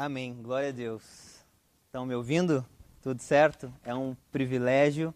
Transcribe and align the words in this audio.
Amém. 0.00 0.32
Glória 0.40 0.68
a 0.68 0.70
Deus. 0.70 1.02
Estão 1.86 2.06
me 2.06 2.14
ouvindo? 2.14 2.64
Tudo 3.02 3.20
certo? 3.20 3.74
É 3.82 3.92
um 3.92 4.14
privilégio 4.30 5.12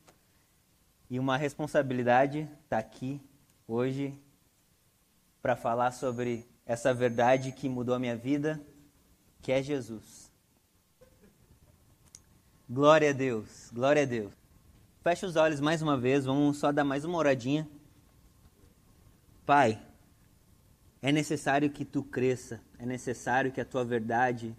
e 1.09 1.21
uma 1.21 1.37
responsabilidade 1.37 2.49
estar 2.65 2.79
aqui 2.79 3.21
hoje 3.69 4.13
para 5.41 5.55
falar 5.55 5.93
sobre 5.93 6.45
essa 6.67 6.93
verdade 6.93 7.53
que 7.53 7.69
mudou 7.69 7.95
a 7.95 7.99
minha 8.01 8.17
vida, 8.17 8.61
que 9.41 9.53
é 9.53 9.63
Jesus. 9.63 10.33
Glória 12.69 13.11
a 13.11 13.13
Deus. 13.13 13.71
Glória 13.73 14.03
a 14.03 14.07
Deus. 14.07 14.33
Feche 15.01 15.25
os 15.25 15.37
olhos 15.37 15.61
mais 15.61 15.81
uma 15.81 15.97
vez, 15.97 16.25
vamos 16.25 16.57
só 16.57 16.73
dar 16.73 16.83
mais 16.83 17.05
uma 17.05 17.19
oradinha. 17.19 17.69
Pai, 19.47 19.81
é 21.01 21.13
necessário 21.13 21.71
que 21.71 21.85
tu 21.85 22.03
cresça, 22.03 22.61
é 22.81 22.85
necessário 22.85 23.53
que 23.53 23.61
a 23.61 23.65
tua 23.65 23.85
verdade 23.85 24.57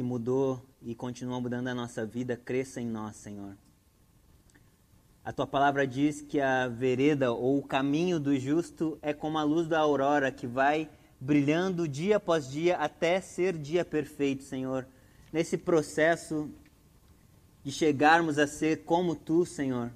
que 0.00 0.02
mudou 0.02 0.58
e 0.80 0.94
continua 0.94 1.38
mudando 1.38 1.68
a 1.68 1.74
nossa 1.74 2.06
vida, 2.06 2.34
cresça 2.34 2.80
em 2.80 2.86
nós, 2.86 3.16
Senhor. 3.16 3.54
A 5.22 5.30
tua 5.30 5.46
palavra 5.46 5.86
diz 5.86 6.22
que 6.22 6.40
a 6.40 6.68
vereda 6.68 7.32
ou 7.32 7.58
o 7.58 7.62
caminho 7.62 8.18
do 8.18 8.34
justo 8.38 8.98
é 9.02 9.12
como 9.12 9.36
a 9.36 9.42
luz 9.42 9.68
da 9.68 9.78
aurora 9.78 10.32
que 10.32 10.46
vai 10.46 10.88
brilhando 11.20 11.86
dia 11.86 12.16
após 12.16 12.50
dia 12.50 12.78
até 12.78 13.20
ser 13.20 13.58
dia 13.58 13.84
perfeito, 13.84 14.42
Senhor. 14.42 14.86
Nesse 15.30 15.58
processo 15.58 16.50
de 17.62 17.70
chegarmos 17.70 18.38
a 18.38 18.46
ser 18.46 18.84
como 18.84 19.14
tu, 19.14 19.44
Senhor, 19.44 19.92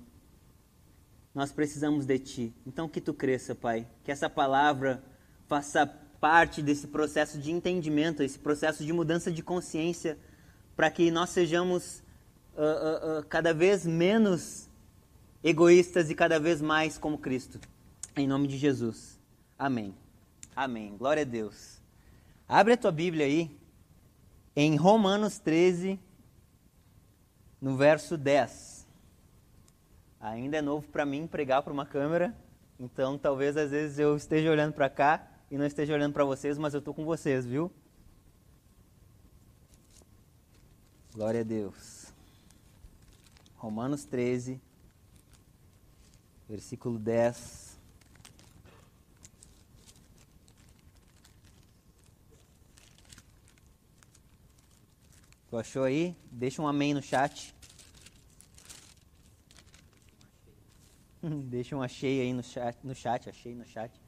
nós 1.34 1.50
precisamos 1.50 2.04
de 2.04 2.18
ti. 2.18 2.54
Então 2.66 2.90
que 2.90 3.00
tu 3.00 3.14
cresça, 3.14 3.54
Pai. 3.54 3.88
Que 4.04 4.12
essa 4.12 4.28
palavra 4.28 5.02
faça 5.46 5.86
parte 6.24 6.62
desse 6.62 6.86
processo 6.86 7.38
de 7.38 7.52
entendimento, 7.52 8.22
esse 8.22 8.38
processo 8.38 8.82
de 8.82 8.90
mudança 8.94 9.30
de 9.30 9.42
consciência, 9.42 10.16
para 10.74 10.90
que 10.90 11.10
nós 11.10 11.28
sejamos 11.28 12.02
uh, 12.56 12.62
uh, 12.62 13.18
uh, 13.18 13.26
cada 13.26 13.52
vez 13.52 13.84
menos 13.84 14.66
egoístas 15.42 16.08
e 16.08 16.14
cada 16.14 16.40
vez 16.40 16.62
mais 16.62 16.96
como 16.96 17.18
Cristo. 17.18 17.60
Em 18.16 18.26
nome 18.26 18.48
de 18.48 18.56
Jesus. 18.56 19.20
Amém. 19.58 19.94
Amém. 20.56 20.96
Glória 20.96 21.20
a 21.20 21.26
Deus. 21.26 21.78
Abre 22.48 22.72
a 22.72 22.76
tua 22.78 22.90
Bíblia 22.90 23.26
aí, 23.26 23.54
em 24.56 24.76
Romanos 24.76 25.38
13, 25.38 26.00
no 27.60 27.76
verso 27.76 28.16
10. 28.16 28.86
Ainda 30.22 30.56
é 30.56 30.62
novo 30.62 30.88
para 30.88 31.04
mim 31.04 31.26
pregar 31.26 31.62
para 31.62 31.72
uma 31.74 31.84
câmera, 31.84 32.34
então 32.80 33.18
talvez 33.18 33.58
às 33.58 33.72
vezes 33.72 33.98
eu 33.98 34.16
esteja 34.16 34.50
olhando 34.50 34.72
para 34.72 34.88
cá 34.88 35.33
e 35.54 35.56
não 35.56 35.64
esteja 35.64 35.94
olhando 35.94 36.12
para 36.12 36.24
vocês, 36.24 36.58
mas 36.58 36.74
eu 36.74 36.80
estou 36.80 36.92
com 36.92 37.04
vocês, 37.04 37.46
viu? 37.46 37.72
Glória 41.12 41.42
a 41.42 41.44
Deus. 41.44 42.12
Romanos 43.54 44.04
13, 44.04 44.60
versículo 46.48 46.98
10. 46.98 47.78
Tu 55.50 55.56
achou 55.56 55.84
aí? 55.84 56.16
Deixa 56.32 56.60
um 56.60 56.66
amém 56.66 56.92
no 56.94 57.00
chat. 57.00 57.54
Deixa 61.22 61.76
um 61.76 61.80
achei 61.80 62.22
aí 62.22 62.32
no 62.32 62.42
chat, 62.42 62.76
no 62.82 62.92
chat, 62.92 63.28
achei 63.28 63.54
no 63.54 63.64
chat. 63.64 64.03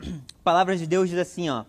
A 0.00 0.04
palavra 0.44 0.76
de 0.76 0.86
Deus 0.86 1.08
diz 1.08 1.18
assim, 1.18 1.48
ó: 1.48 1.64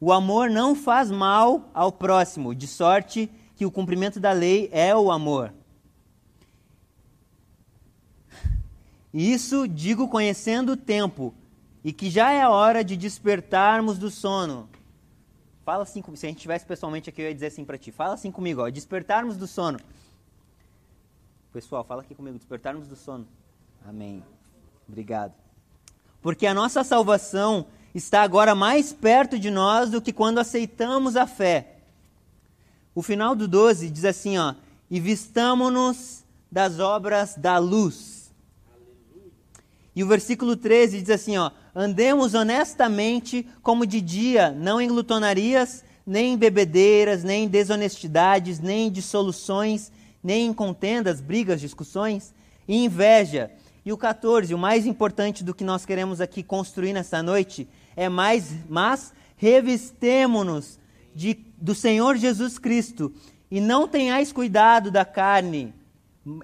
O 0.00 0.12
amor 0.12 0.50
não 0.50 0.74
faz 0.74 1.10
mal 1.10 1.68
ao 1.74 1.92
próximo, 1.92 2.54
de 2.54 2.66
sorte 2.66 3.30
que 3.56 3.66
o 3.66 3.70
cumprimento 3.70 4.18
da 4.18 4.32
lei 4.32 4.68
é 4.72 4.94
o 4.94 5.10
amor. 5.10 5.52
Isso 9.12 9.68
digo 9.68 10.08
conhecendo 10.08 10.72
o 10.72 10.76
tempo, 10.76 11.32
e 11.84 11.92
que 11.92 12.10
já 12.10 12.32
é 12.32 12.42
a 12.42 12.50
hora 12.50 12.82
de 12.82 12.96
despertarmos 12.96 13.96
do 13.96 14.10
sono. 14.10 14.68
Fala 15.64 15.84
assim, 15.84 16.02
se 16.14 16.26
a 16.26 16.28
gente 16.28 16.38
estivesse 16.38 16.66
pessoalmente 16.66 17.08
aqui, 17.08 17.22
eu 17.22 17.26
ia 17.26 17.34
dizer 17.34 17.46
assim 17.46 17.64
para 17.64 17.78
ti. 17.78 17.92
Fala 17.92 18.14
assim 18.14 18.30
comigo, 18.30 18.60
ó, 18.60 18.68
despertarmos 18.68 19.36
do 19.36 19.46
sono. 19.46 19.78
Pessoal, 21.52 21.84
fala 21.84 22.02
aqui 22.02 22.14
comigo, 22.14 22.36
despertarmos 22.36 22.88
do 22.88 22.96
sono. 22.96 23.26
Amém. 23.86 24.22
Obrigado. 24.88 25.32
Porque 26.20 26.46
a 26.46 26.52
nossa 26.52 26.82
salvação 26.82 27.66
está 27.94 28.22
agora 28.22 28.54
mais 28.54 28.92
perto 28.92 29.38
de 29.38 29.50
nós 29.50 29.90
do 29.90 30.02
que 30.02 30.12
quando 30.12 30.38
aceitamos 30.38 31.16
a 31.16 31.26
fé. 31.26 31.76
O 32.94 33.02
final 33.02 33.34
do 33.34 33.46
12 33.46 33.88
diz 33.88 34.04
assim, 34.04 34.36
ó: 34.36 34.54
"E 34.90 34.98
vistamo-nos 34.98 36.24
das 36.50 36.80
obras 36.80 37.36
da 37.36 37.58
luz". 37.58 38.32
Aleluia. 38.68 39.32
E 39.94 40.02
o 40.02 40.08
versículo 40.08 40.56
13 40.56 41.00
diz 41.00 41.10
assim, 41.10 41.36
ó: 41.36 41.52
"Andemos 41.74 42.34
honestamente 42.34 43.46
como 43.62 43.86
de 43.86 44.00
dia, 44.00 44.50
não 44.50 44.80
em 44.80 44.88
glutonarias, 44.88 45.84
nem 46.06 46.34
em 46.34 46.36
bebedeiras, 46.36 47.22
nem 47.22 47.44
em 47.44 47.48
desonestidades, 47.48 48.58
nem 48.58 48.88
em 48.88 48.90
dissoluções, 48.90 49.90
nem 50.22 50.46
em 50.46 50.52
contendas, 50.52 51.20
brigas, 51.20 51.60
discussões 51.60 52.34
e 52.66 52.84
inveja". 52.84 53.50
E 53.84 53.92
o 53.92 53.98
14, 53.98 54.54
o 54.54 54.58
mais 54.58 54.86
importante 54.86 55.44
do 55.44 55.54
que 55.54 55.62
nós 55.62 55.84
queremos 55.84 56.20
aqui 56.20 56.42
construir 56.42 56.94
nessa 56.94 57.22
noite, 57.22 57.68
é 57.96 58.08
mais, 58.08 58.52
mas 58.68 59.12
revistemo-nos 59.36 60.78
do 61.56 61.74
Senhor 61.74 62.16
Jesus 62.16 62.58
Cristo 62.58 63.12
e 63.50 63.60
não 63.60 63.86
tenhais 63.86 64.32
cuidado 64.32 64.90
da 64.90 65.04
carne 65.04 65.72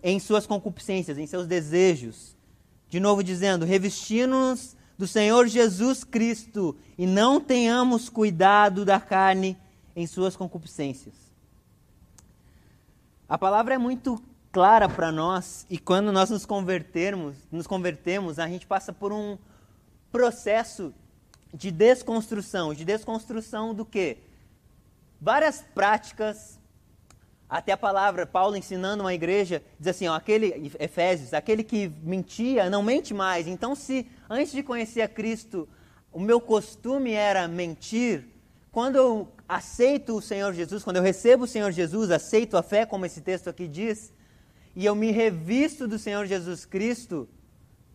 em 0.03 0.19
suas 0.21 0.47
concupiscências, 0.47 1.19
em 1.19 1.27
seus 1.27 1.47
desejos. 1.47 2.37
De 2.89 3.01
novo 3.01 3.23
dizendo, 3.23 3.65
revestindo-nos 3.65 4.77
do 4.99 5.07
Senhor 5.07 5.47
Jesus 5.47 6.05
Cristo 6.05 6.77
e 6.99 7.07
não 7.07 7.41
tenhamos 7.41 8.09
cuidado 8.09 8.85
da 8.85 9.01
carne 9.01 9.57
em 9.97 10.07
suas 10.07 10.37
concupiscências. 10.37 11.15
A 13.29 13.39
palavra 13.39 13.75
é 13.75 13.79
muito 13.79 14.23
clara 14.53 14.89
para 14.89 15.11
nós 15.11 15.65
e 15.71 15.79
quando 15.79 16.13
nós 16.13 16.31
nos 16.31 16.45
convertermos, 16.45 17.37
nos 17.51 17.67
convertemos, 17.67 18.39
a 18.39 18.49
gente 18.49 18.67
passa 18.67 18.93
por 18.93 19.13
um 19.13 19.39
processo 20.11 20.93
de 21.53 21.71
desconstrução. 21.71 22.73
De 22.75 22.85
desconstrução 22.85 23.75
do 23.75 23.85
quê? 23.85 24.19
Várias 25.21 25.63
práticas, 25.75 26.59
até 27.49 27.73
a 27.73 27.77
palavra, 27.77 28.25
Paulo 28.25 28.57
ensinando 28.57 29.03
uma 29.03 29.13
igreja, 29.13 29.63
diz 29.79 29.89
assim, 29.89 30.07
ó, 30.07 30.15
aquele, 30.15 30.73
Efésios, 30.79 31.35
aquele 31.35 31.65
que 31.65 31.89
mentia, 32.03 32.71
não 32.71 32.83
mente 32.83 33.13
mais. 33.13 33.47
Então, 33.47 33.75
se 33.75 34.07
antes 34.29 34.53
de 34.53 34.63
conhecer 34.63 35.03
a 35.03 35.09
Cristo, 35.09 35.69
o 36.13 36.21
meu 36.21 36.41
costume 36.41 37.13
era 37.13 37.47
mentir, 37.49 38.25
quando 38.71 38.97
eu 38.97 39.29
aceito 39.49 40.17
o 40.17 40.23
Senhor 40.23 40.55
Jesus, 40.55 40.85
quando 40.85 40.97
eu 40.97 41.03
recebo 41.03 41.45
o 41.45 41.49
Senhor 41.49 41.73
Jesus, 41.73 42.11
aceito 42.11 42.57
a 42.57 42.63
fé, 42.63 42.87
como 42.87 43.05
esse 43.05 43.21
texto 43.21 43.51
aqui 43.51 43.67
diz, 43.67 44.13
e 44.77 44.87
eu 44.87 44.95
me 44.95 45.11
revisto 45.11 45.89
do 45.89 45.99
Senhor 45.99 46.27
Jesus 46.27 46.65
Cristo, 46.65 47.29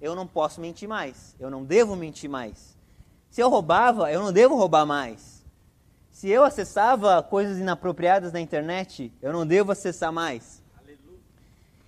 eu 0.01 0.13
não 0.13 0.27
posso 0.27 0.59
mentir 0.59 0.87
mais, 0.87 1.33
eu 1.39 1.49
não 1.49 1.63
devo 1.63 1.95
mentir 1.95 2.29
mais. 2.29 2.74
Se 3.35 3.41
eu 3.41 3.49
roubava, 3.49 4.09
eu 4.09 4.23
não 4.23 4.31
devo 4.31 4.55
roubar 4.55 4.85
mais. 4.85 5.43
Se 6.09 6.29
eu 6.29 6.45
acessava 6.45 7.21
coisas 7.21 7.57
inapropriadas 7.57 8.31
na 8.31 8.39
internet, 8.39 9.11
eu 9.21 9.33
não 9.33 9.45
devo 9.45 9.73
acessar 9.73 10.09
mais. 10.09 10.63
Aleluia. 10.73 11.19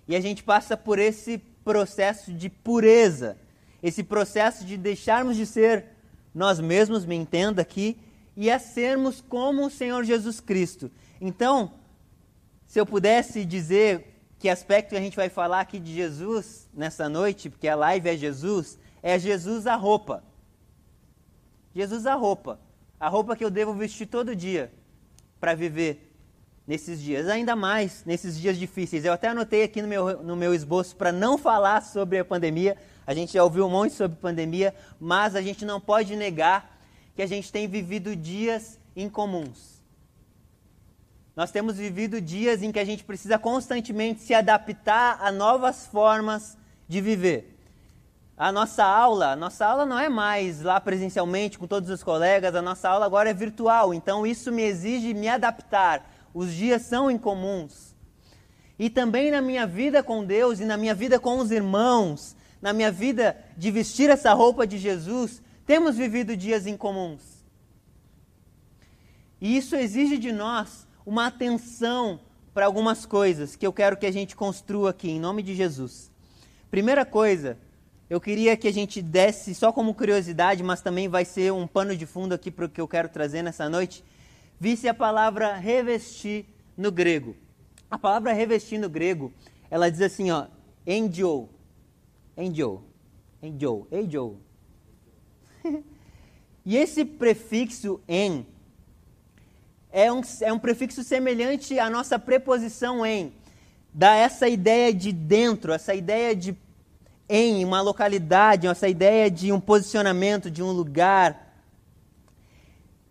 E 0.09 0.15
a 0.17 0.19
gente 0.19 0.43
passa 0.43 0.75
por 0.75 0.99
esse 0.99 1.37
processo 1.63 2.33
de 2.33 2.49
pureza, 2.49 3.37
esse 3.81 4.03
processo 4.03 4.65
de 4.65 4.75
deixarmos 4.75 5.37
de 5.37 5.45
ser 5.45 5.85
nós 6.35 6.59
mesmos, 6.59 7.05
me 7.05 7.15
entenda 7.15 7.61
aqui, 7.61 7.97
e 8.35 8.51
a 8.51 8.59
sermos 8.59 9.21
como 9.21 9.67
o 9.67 9.71
Senhor 9.71 10.03
Jesus 10.03 10.41
Cristo. 10.41 10.91
Então, 11.21 11.71
se 12.65 12.77
eu 12.77 12.85
pudesse 12.85 13.45
dizer 13.45 14.21
que 14.37 14.49
aspecto 14.49 14.97
a 14.97 14.99
gente 14.99 15.15
vai 15.15 15.29
falar 15.29 15.61
aqui 15.61 15.79
de 15.79 15.95
Jesus 15.95 16.67
nessa 16.73 17.07
noite, 17.07 17.49
porque 17.49 17.69
a 17.69 17.75
live 17.77 18.09
é 18.09 18.17
Jesus, 18.17 18.77
é 19.01 19.17
Jesus 19.17 19.65
a 19.65 19.77
roupa. 19.77 20.21
Jesus 21.77 22.07
a 22.07 22.15
roupa, 22.15 22.59
a 22.99 23.07
roupa 23.07 23.35
que 23.35 23.45
eu 23.45 23.51
devo 23.51 23.71
vestir 23.71 24.07
todo 24.07 24.35
dia 24.35 24.73
para 25.39 25.53
viver 25.53 26.11
nesses 26.65 26.99
dias, 26.99 27.27
ainda 27.27 27.55
mais 27.55 28.03
nesses 28.03 28.35
dias 28.35 28.57
difíceis. 28.57 29.05
Eu 29.05 29.13
até 29.13 29.27
anotei 29.27 29.61
aqui 29.61 29.79
no 29.79 29.87
meu, 29.87 30.23
no 30.23 30.35
meu 30.35 30.55
esboço 30.55 30.95
para 30.95 31.11
não 31.11 31.37
falar 31.37 31.83
sobre 31.83 32.17
a 32.17 32.25
pandemia. 32.25 32.75
A 33.05 33.13
gente 33.13 33.33
já 33.33 33.43
ouviu 33.43 33.67
um 33.67 33.69
monte 33.69 33.93
sobre 33.93 34.17
pandemia, 34.17 34.73
mas 34.99 35.35
a 35.35 35.41
gente 35.43 35.63
não 35.65 35.79
pode 35.79 36.15
negar 36.15 36.81
que 37.15 37.21
a 37.21 37.27
gente 37.27 37.51
tem 37.51 37.67
vivido 37.67 38.15
dias 38.15 38.79
incomuns. 38.95 39.79
Nós 41.35 41.51
temos 41.51 41.77
vivido 41.77 42.19
dias 42.19 42.63
em 42.63 42.71
que 42.71 42.79
a 42.79 42.85
gente 42.85 43.03
precisa 43.03 43.37
constantemente 43.37 44.21
se 44.21 44.33
adaptar 44.33 45.19
a 45.21 45.31
novas 45.31 45.85
formas 45.85 46.57
de 46.87 47.01
viver. 47.01 47.55
A 48.37 48.51
nossa 48.51 48.83
aula, 48.83 49.31
a 49.31 49.35
nossa 49.35 49.65
aula 49.65 49.83
não 49.83 49.97
é 49.97 50.07
mais 50.07 50.61
lá 50.61 50.79
presencialmente 50.79 51.57
com 51.57 51.65
todos 51.65 51.89
os 51.89 52.03
colegas, 52.03 52.53
a 52.53 52.61
nossa 52.61 52.87
aula 52.87 53.03
agora 53.03 53.31
é 53.31 53.33
virtual, 53.33 53.95
então 53.95 54.27
isso 54.27 54.51
me 54.51 54.61
exige 54.61 55.11
me 55.15 55.27
adaptar. 55.27 56.07
Os 56.31 56.53
dias 56.53 56.83
são 56.83 57.09
incomuns. 57.09 57.95
E 58.77 58.91
também 58.91 59.31
na 59.31 59.41
minha 59.41 59.65
vida 59.65 60.03
com 60.03 60.23
Deus 60.23 60.59
e 60.59 60.65
na 60.65 60.77
minha 60.77 60.93
vida 60.93 61.19
com 61.19 61.39
os 61.39 61.49
irmãos, 61.49 62.35
na 62.61 62.73
minha 62.73 62.91
vida 62.91 63.35
de 63.57 63.71
vestir 63.71 64.07
essa 64.11 64.31
roupa 64.33 64.67
de 64.67 64.77
Jesus, 64.77 65.41
temos 65.65 65.97
vivido 65.97 66.37
dias 66.37 66.67
incomuns. 66.67 67.43
E 69.41 69.57
isso 69.57 69.75
exige 69.75 70.15
de 70.19 70.31
nós 70.31 70.87
uma 71.03 71.25
atenção 71.25 72.19
para 72.53 72.67
algumas 72.67 73.03
coisas 73.03 73.55
que 73.55 73.65
eu 73.65 73.73
quero 73.73 73.97
que 73.97 74.05
a 74.05 74.11
gente 74.11 74.35
construa 74.35 74.91
aqui, 74.91 75.09
em 75.09 75.19
nome 75.19 75.41
de 75.41 75.55
Jesus. 75.55 76.11
Primeira 76.69 77.03
coisa, 77.03 77.57
eu 78.09 78.21
queria 78.21 78.55
que 78.55 78.67
a 78.67 78.73
gente 78.73 79.01
desse, 79.01 79.53
só 79.53 79.71
como 79.71 79.93
curiosidade, 79.93 80.63
mas 80.63 80.81
também 80.81 81.09
vai 81.09 81.25
ser 81.25 81.51
um 81.51 81.67
pano 81.67 81.95
de 81.95 82.05
fundo 82.05 82.33
aqui 82.33 82.49
para 82.49 82.65
o 82.65 82.69
que 82.69 82.79
eu 82.79 82.87
quero 82.87 83.09
trazer 83.09 83.41
nessa 83.41 83.69
noite, 83.69 84.03
visse 84.57 84.87
a 84.87 84.93
palavra 84.93 85.55
revestir 85.55 86.45
no 86.77 86.89
grego. 86.89 87.35
A 87.91 87.97
palavra 87.97 88.31
revestir 88.31 88.79
no 88.79 88.89
grego, 88.89 89.33
ela 89.69 89.91
diz 89.91 90.01
assim, 90.01 90.31
ó, 90.31 90.47
endio, 90.85 91.49
endio, 92.37 92.81
endio, 93.43 93.87
endio. 93.91 94.37
e 96.65 96.77
esse 96.77 97.03
prefixo 97.03 97.99
en 98.07 98.45
é 99.91 100.11
um, 100.11 100.21
é 100.41 100.53
um 100.53 100.59
prefixo 100.59 101.03
semelhante 101.03 101.77
à 101.77 101.89
nossa 101.89 102.17
preposição 102.17 103.05
em, 103.05 103.33
dá 103.93 104.15
essa 104.15 104.47
ideia 104.47 104.93
de 104.93 105.11
dentro, 105.11 105.73
essa 105.73 105.93
ideia 105.93 106.35
de 106.35 106.55
em 107.29 107.65
uma 107.65 107.81
localidade, 107.81 108.67
essa 108.67 108.87
ideia 108.87 109.29
de 109.29 109.51
um 109.51 109.59
posicionamento, 109.59 110.49
de 110.49 110.63
um 110.63 110.71
lugar. 110.71 111.53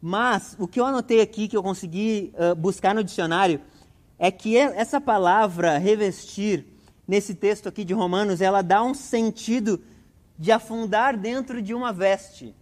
Mas 0.00 0.56
o 0.58 0.66
que 0.66 0.80
eu 0.80 0.86
anotei 0.86 1.20
aqui, 1.20 1.48
que 1.48 1.56
eu 1.56 1.62
consegui 1.62 2.32
uh, 2.34 2.54
buscar 2.54 2.94
no 2.94 3.04
dicionário, 3.04 3.60
é 4.18 4.30
que 4.30 4.56
essa 4.56 5.00
palavra 5.00 5.76
revestir, 5.76 6.64
nesse 7.06 7.34
texto 7.34 7.68
aqui 7.68 7.84
de 7.84 7.92
Romanos, 7.92 8.40
ela 8.40 8.62
dá 8.62 8.82
um 8.82 8.94
sentido 8.94 9.82
de 10.38 10.50
afundar 10.50 11.16
dentro 11.16 11.60
de 11.60 11.74
uma 11.74 11.92
veste. 11.92 12.54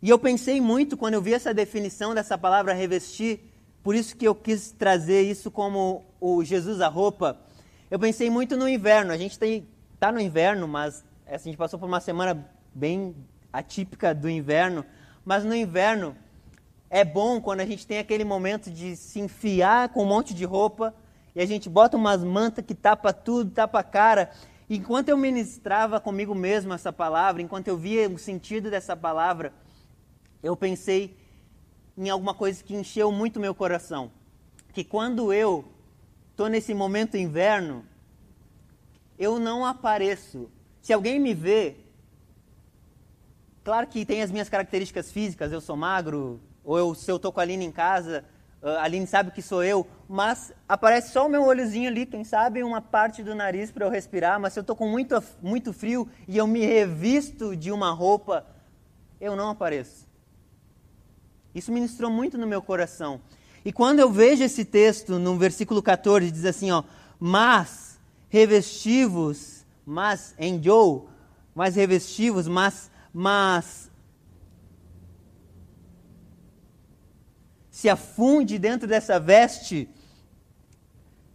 E 0.00 0.08
eu 0.08 0.18
pensei 0.18 0.60
muito 0.60 0.96
quando 0.96 1.14
eu 1.14 1.22
vi 1.22 1.32
essa 1.32 1.54
definição 1.54 2.14
dessa 2.14 2.36
palavra 2.36 2.72
revestir, 2.72 3.40
por 3.82 3.94
isso 3.94 4.16
que 4.16 4.26
eu 4.26 4.34
quis 4.34 4.72
trazer 4.72 5.22
isso 5.22 5.50
como 5.50 6.04
o 6.20 6.42
Jesus 6.42 6.80
a 6.80 6.88
roupa. 6.88 7.38
Eu 7.90 7.98
pensei 7.98 8.30
muito 8.30 8.56
no 8.56 8.68
inverno. 8.68 9.12
A 9.12 9.16
gente 9.16 9.38
tem 9.38 9.66
está 10.02 10.10
no 10.10 10.20
inverno, 10.20 10.66
mas 10.66 11.04
assim, 11.24 11.50
a 11.50 11.52
gente 11.52 11.56
passou 11.56 11.78
por 11.78 11.86
uma 11.86 12.00
semana 12.00 12.44
bem 12.74 13.14
atípica 13.52 14.12
do 14.12 14.28
inverno. 14.28 14.84
Mas 15.24 15.44
no 15.44 15.54
inverno 15.54 16.16
é 16.90 17.04
bom 17.04 17.40
quando 17.40 17.60
a 17.60 17.64
gente 17.64 17.86
tem 17.86 18.00
aquele 18.00 18.24
momento 18.24 18.68
de 18.68 18.96
se 18.96 19.20
enfiar 19.20 19.90
com 19.90 20.02
um 20.02 20.06
monte 20.06 20.34
de 20.34 20.44
roupa 20.44 20.92
e 21.36 21.40
a 21.40 21.46
gente 21.46 21.68
bota 21.68 21.96
umas 21.96 22.24
mantas 22.24 22.64
que 22.64 22.74
tapa 22.74 23.12
tudo, 23.12 23.52
tapa 23.52 23.78
a 23.78 23.84
cara. 23.84 24.32
Enquanto 24.68 25.08
eu 25.08 25.16
ministrava 25.16 26.00
comigo 26.00 26.34
mesmo 26.34 26.74
essa 26.74 26.92
palavra, 26.92 27.40
enquanto 27.40 27.68
eu 27.68 27.78
via 27.78 28.08
o 28.08 28.18
sentido 28.18 28.72
dessa 28.72 28.96
palavra, 28.96 29.52
eu 30.42 30.56
pensei 30.56 31.16
em 31.96 32.10
alguma 32.10 32.34
coisa 32.34 32.64
que 32.64 32.74
encheu 32.74 33.12
muito 33.12 33.38
meu 33.38 33.54
coração. 33.54 34.10
Que 34.72 34.82
quando 34.82 35.32
eu 35.32 35.64
estou 36.32 36.48
nesse 36.48 36.74
momento 36.74 37.16
inverno, 37.16 37.84
eu 39.22 39.38
não 39.38 39.64
apareço. 39.64 40.50
Se 40.80 40.92
alguém 40.92 41.20
me 41.20 41.32
vê, 41.32 41.76
claro 43.62 43.86
que 43.86 44.04
tem 44.04 44.20
as 44.20 44.32
minhas 44.32 44.48
características 44.48 45.12
físicas, 45.12 45.52
eu 45.52 45.60
sou 45.60 45.76
magro, 45.76 46.40
ou 46.64 46.76
eu, 46.76 46.92
se 46.92 47.08
eu 47.08 47.16
estou 47.16 47.30
com 47.30 47.38
a 47.38 47.44
Aline 47.44 47.64
em 47.64 47.70
casa, 47.70 48.24
a 48.60 48.82
Aline 48.82 49.06
sabe 49.06 49.30
que 49.30 49.40
sou 49.40 49.62
eu, 49.62 49.86
mas 50.08 50.52
aparece 50.68 51.12
só 51.12 51.26
o 51.26 51.28
meu 51.28 51.44
olhozinho 51.44 51.88
ali, 51.88 52.04
quem 52.04 52.24
sabe 52.24 52.64
uma 52.64 52.80
parte 52.80 53.22
do 53.22 53.32
nariz 53.32 53.70
para 53.70 53.86
eu 53.86 53.90
respirar, 53.90 54.40
mas 54.40 54.54
se 54.54 54.58
eu 54.58 54.62
estou 54.62 54.74
com 54.74 54.88
muito, 54.88 55.22
muito 55.40 55.72
frio 55.72 56.08
e 56.26 56.36
eu 56.36 56.46
me 56.48 56.66
revisto 56.66 57.54
de 57.54 57.70
uma 57.70 57.92
roupa, 57.92 58.44
eu 59.20 59.36
não 59.36 59.50
apareço. 59.50 60.08
Isso 61.54 61.70
ministrou 61.70 62.10
muito 62.10 62.36
no 62.36 62.46
meu 62.46 62.60
coração. 62.60 63.20
E 63.64 63.72
quando 63.72 64.00
eu 64.00 64.10
vejo 64.10 64.42
esse 64.42 64.64
texto 64.64 65.16
no 65.20 65.38
versículo 65.38 65.80
14, 65.80 66.28
diz 66.28 66.44
assim, 66.44 66.72
ó, 66.72 66.82
mas 67.20 67.91
revestivos, 68.32 69.62
mas 69.84 70.34
em 70.38 70.60
Joe, 70.62 71.02
mas 71.54 71.76
revestivos, 71.76 72.48
mas, 72.48 72.90
mas 73.12 73.90
se 77.70 77.90
afunde 77.90 78.58
dentro 78.58 78.88
dessa 78.88 79.20
veste 79.20 79.86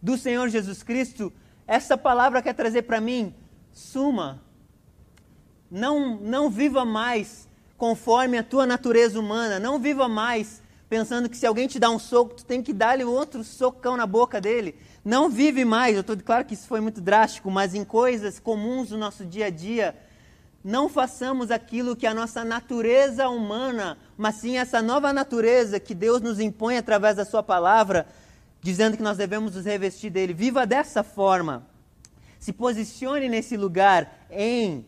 do 0.02 0.18
Senhor 0.18 0.48
Jesus 0.48 0.82
Cristo, 0.82 1.32
essa 1.68 1.96
palavra 1.96 2.42
quer 2.42 2.54
trazer 2.54 2.82
para 2.82 3.00
mim, 3.00 3.32
suma. 3.72 4.42
Não, 5.70 6.16
não 6.16 6.50
viva 6.50 6.84
mais 6.84 7.48
conforme 7.76 8.38
a 8.38 8.42
tua 8.42 8.66
natureza 8.66 9.20
humana, 9.20 9.60
não 9.60 9.78
viva 9.78 10.08
mais 10.08 10.60
pensando 10.88 11.28
que 11.28 11.36
se 11.36 11.46
alguém 11.46 11.68
te 11.68 11.78
dá 11.78 11.90
um 11.90 11.98
soco, 11.98 12.34
tu 12.34 12.44
tem 12.44 12.60
que 12.60 12.72
dar-lhe 12.72 13.04
outro 13.04 13.44
socão 13.44 13.96
na 13.96 14.06
boca 14.06 14.40
dele 14.40 14.74
não 15.08 15.30
vive 15.30 15.64
mais, 15.64 15.94
eu 15.94 16.02
estou 16.02 16.14
claro 16.18 16.44
que 16.44 16.52
isso 16.52 16.66
foi 16.66 16.82
muito 16.82 17.00
drástico, 17.00 17.50
mas 17.50 17.74
em 17.74 17.82
coisas 17.82 18.38
comuns 18.38 18.90
do 18.90 18.98
nosso 18.98 19.24
dia 19.24 19.46
a 19.46 19.50
dia, 19.50 19.96
não 20.62 20.86
façamos 20.86 21.50
aquilo 21.50 21.96
que 21.96 22.06
a 22.06 22.12
nossa 22.12 22.44
natureza 22.44 23.26
humana, 23.26 23.96
mas 24.18 24.34
sim 24.34 24.58
essa 24.58 24.82
nova 24.82 25.10
natureza 25.10 25.80
que 25.80 25.94
Deus 25.94 26.20
nos 26.20 26.38
impõe 26.38 26.76
através 26.76 27.16
da 27.16 27.24
Sua 27.24 27.42
palavra, 27.42 28.06
dizendo 28.60 28.98
que 28.98 29.02
nós 29.02 29.16
devemos 29.16 29.54
nos 29.54 29.64
revestir 29.64 30.10
dele. 30.10 30.34
Viva 30.34 30.66
dessa 30.66 31.02
forma. 31.02 31.66
Se 32.38 32.52
posicione 32.52 33.30
nesse 33.30 33.56
lugar 33.56 34.26
em. 34.30 34.84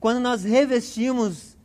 Quando 0.00 0.18
nós 0.18 0.44
revestimos, 0.44 1.58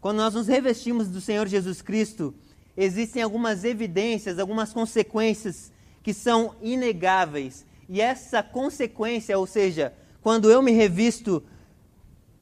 quando 0.00 0.16
nós 0.16 0.34
nos 0.34 0.48
revestimos 0.48 1.06
do 1.06 1.20
Senhor 1.20 1.46
Jesus 1.46 1.80
Cristo, 1.80 2.34
existem 2.76 3.22
algumas 3.22 3.64
evidências, 3.64 4.38
algumas 4.38 4.72
consequências 4.72 5.72
que 6.02 6.14
são 6.14 6.54
inegáveis. 6.60 7.64
E 7.88 8.00
essa 8.00 8.42
consequência, 8.42 9.38
ou 9.38 9.46
seja, 9.46 9.92
quando 10.22 10.50
eu 10.50 10.62
me 10.62 10.72
revisto 10.72 11.42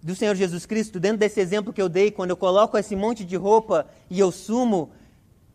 do 0.03 0.15
Senhor 0.15 0.35
Jesus 0.35 0.65
Cristo, 0.65 0.99
dentro 0.99 1.19
desse 1.19 1.41
exemplo 1.41 1.73
que 1.73 1.83
eu 1.83 1.89
dei, 1.89 2.11
quando 2.11 2.31
eu 2.31 2.37
coloco 2.37 2.79
esse 2.79 2.97
monte 2.97 3.25
de 3.25 3.37
roupa 3.37 3.87
e 4.09 4.19
eu 4.19 4.33
sumo, 4.33 4.91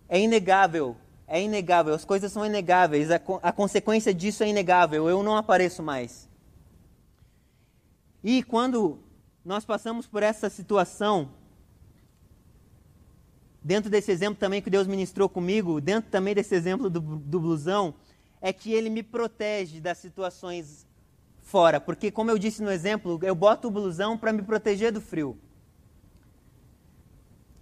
é 0.07 0.19
inegável. 0.19 0.95
É 1.27 1.41
inegável, 1.41 1.93
as 1.95 2.05
coisas 2.05 2.31
são 2.31 2.45
inegáveis, 2.45 3.09
a, 3.09 3.19
a 3.41 3.51
consequência 3.51 4.13
disso 4.13 4.43
é 4.43 4.47
inegável, 4.47 5.09
eu 5.09 5.23
não 5.23 5.35
apareço 5.35 5.81
mais. 5.81 6.29
E 8.23 8.43
quando 8.43 8.99
nós 9.43 9.65
passamos 9.65 10.05
por 10.05 10.21
essa 10.21 10.51
situação, 10.51 11.31
dentro 13.65 13.89
desse 13.89 14.11
exemplo 14.11 14.39
também 14.39 14.61
que 14.61 14.69
Deus 14.69 14.85
ministrou 14.85 15.27
comigo, 15.27 15.81
dentro 15.81 16.11
também 16.11 16.35
desse 16.35 16.53
exemplo 16.53 16.87
do, 16.87 16.99
do 16.99 17.39
blusão, 17.39 17.95
é 18.39 18.53
que 18.53 18.71
ele 18.71 18.91
me 18.91 19.01
protege 19.01 19.81
das 19.81 19.97
situações 19.97 20.85
fora. 21.41 21.81
Porque, 21.81 22.11
como 22.11 22.29
eu 22.29 22.37
disse 22.37 22.61
no 22.61 22.71
exemplo, 22.71 23.19
eu 23.23 23.33
boto 23.33 23.67
o 23.67 23.71
blusão 23.71 24.19
para 24.19 24.31
me 24.31 24.43
proteger 24.43 24.91
do 24.91 25.01
frio. 25.01 25.35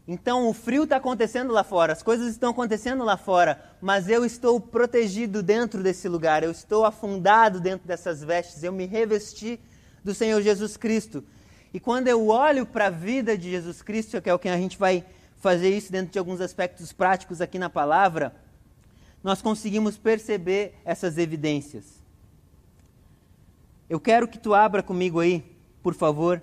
Então, 0.06 0.50
o 0.50 0.54
frio 0.54 0.84
está 0.84 0.98
acontecendo 0.98 1.54
lá 1.54 1.64
fora, 1.64 1.94
as 1.94 2.04
coisas 2.04 2.34
estão 2.34 2.52
acontecendo 2.52 3.06
lá 3.06 3.16
fora, 3.16 3.64
mas 3.80 4.10
eu 4.10 4.26
estou 4.26 4.60
protegido 4.60 5.42
dentro 5.42 5.82
desse 5.82 6.10
lugar, 6.10 6.44
eu 6.44 6.52
estou 6.52 6.84
afundado 6.84 7.62
dentro 7.62 7.88
dessas 7.88 8.22
vestes, 8.22 8.62
eu 8.62 8.74
me 8.74 8.86
revesti 8.86 9.58
do 10.04 10.14
Senhor 10.14 10.42
Jesus 10.42 10.76
Cristo. 10.76 11.24
E 11.74 11.80
quando 11.80 12.10
eu 12.10 12.28
olho 12.28 12.66
para 12.66 12.88
a 12.88 12.90
vida 12.90 13.38
de 13.38 13.50
Jesus 13.52 13.82
Cristo, 13.82 14.22
que 14.22 14.30
é 14.30 14.34
o 14.34 14.38
que 14.38 14.50
a 14.50 14.58
gente 14.58 14.78
vai 14.78 15.06
fazer 15.44 15.76
isso 15.76 15.92
dentro 15.92 16.10
de 16.10 16.18
alguns 16.18 16.40
aspectos 16.40 16.94
práticos 16.94 17.42
aqui 17.42 17.60
na 17.60 17.70
palavra, 17.70 18.34
nós 19.22 19.42
conseguimos 19.42 19.98
perceber 19.98 20.74
essas 20.86 21.18
evidências. 21.18 22.02
Eu 23.90 24.00
quero 24.00 24.26
que 24.26 24.40
tu 24.40 24.54
abra 24.54 24.82
comigo 24.82 25.20
aí, 25.20 25.44
por 25.84 25.94
favor, 25.94 26.42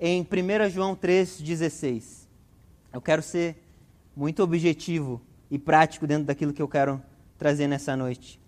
em 0.00 0.22
1 0.22 0.70
João 0.70 0.96
3,16. 0.96 2.26
Eu 2.90 3.02
quero 3.02 3.20
ser 3.20 3.62
muito 4.16 4.42
objetivo 4.42 5.20
e 5.50 5.58
prático 5.58 6.06
dentro 6.06 6.24
daquilo 6.24 6.54
que 6.54 6.62
eu 6.62 6.68
quero 6.68 7.02
trazer 7.36 7.66
nessa 7.66 7.94
noite. 7.94 8.40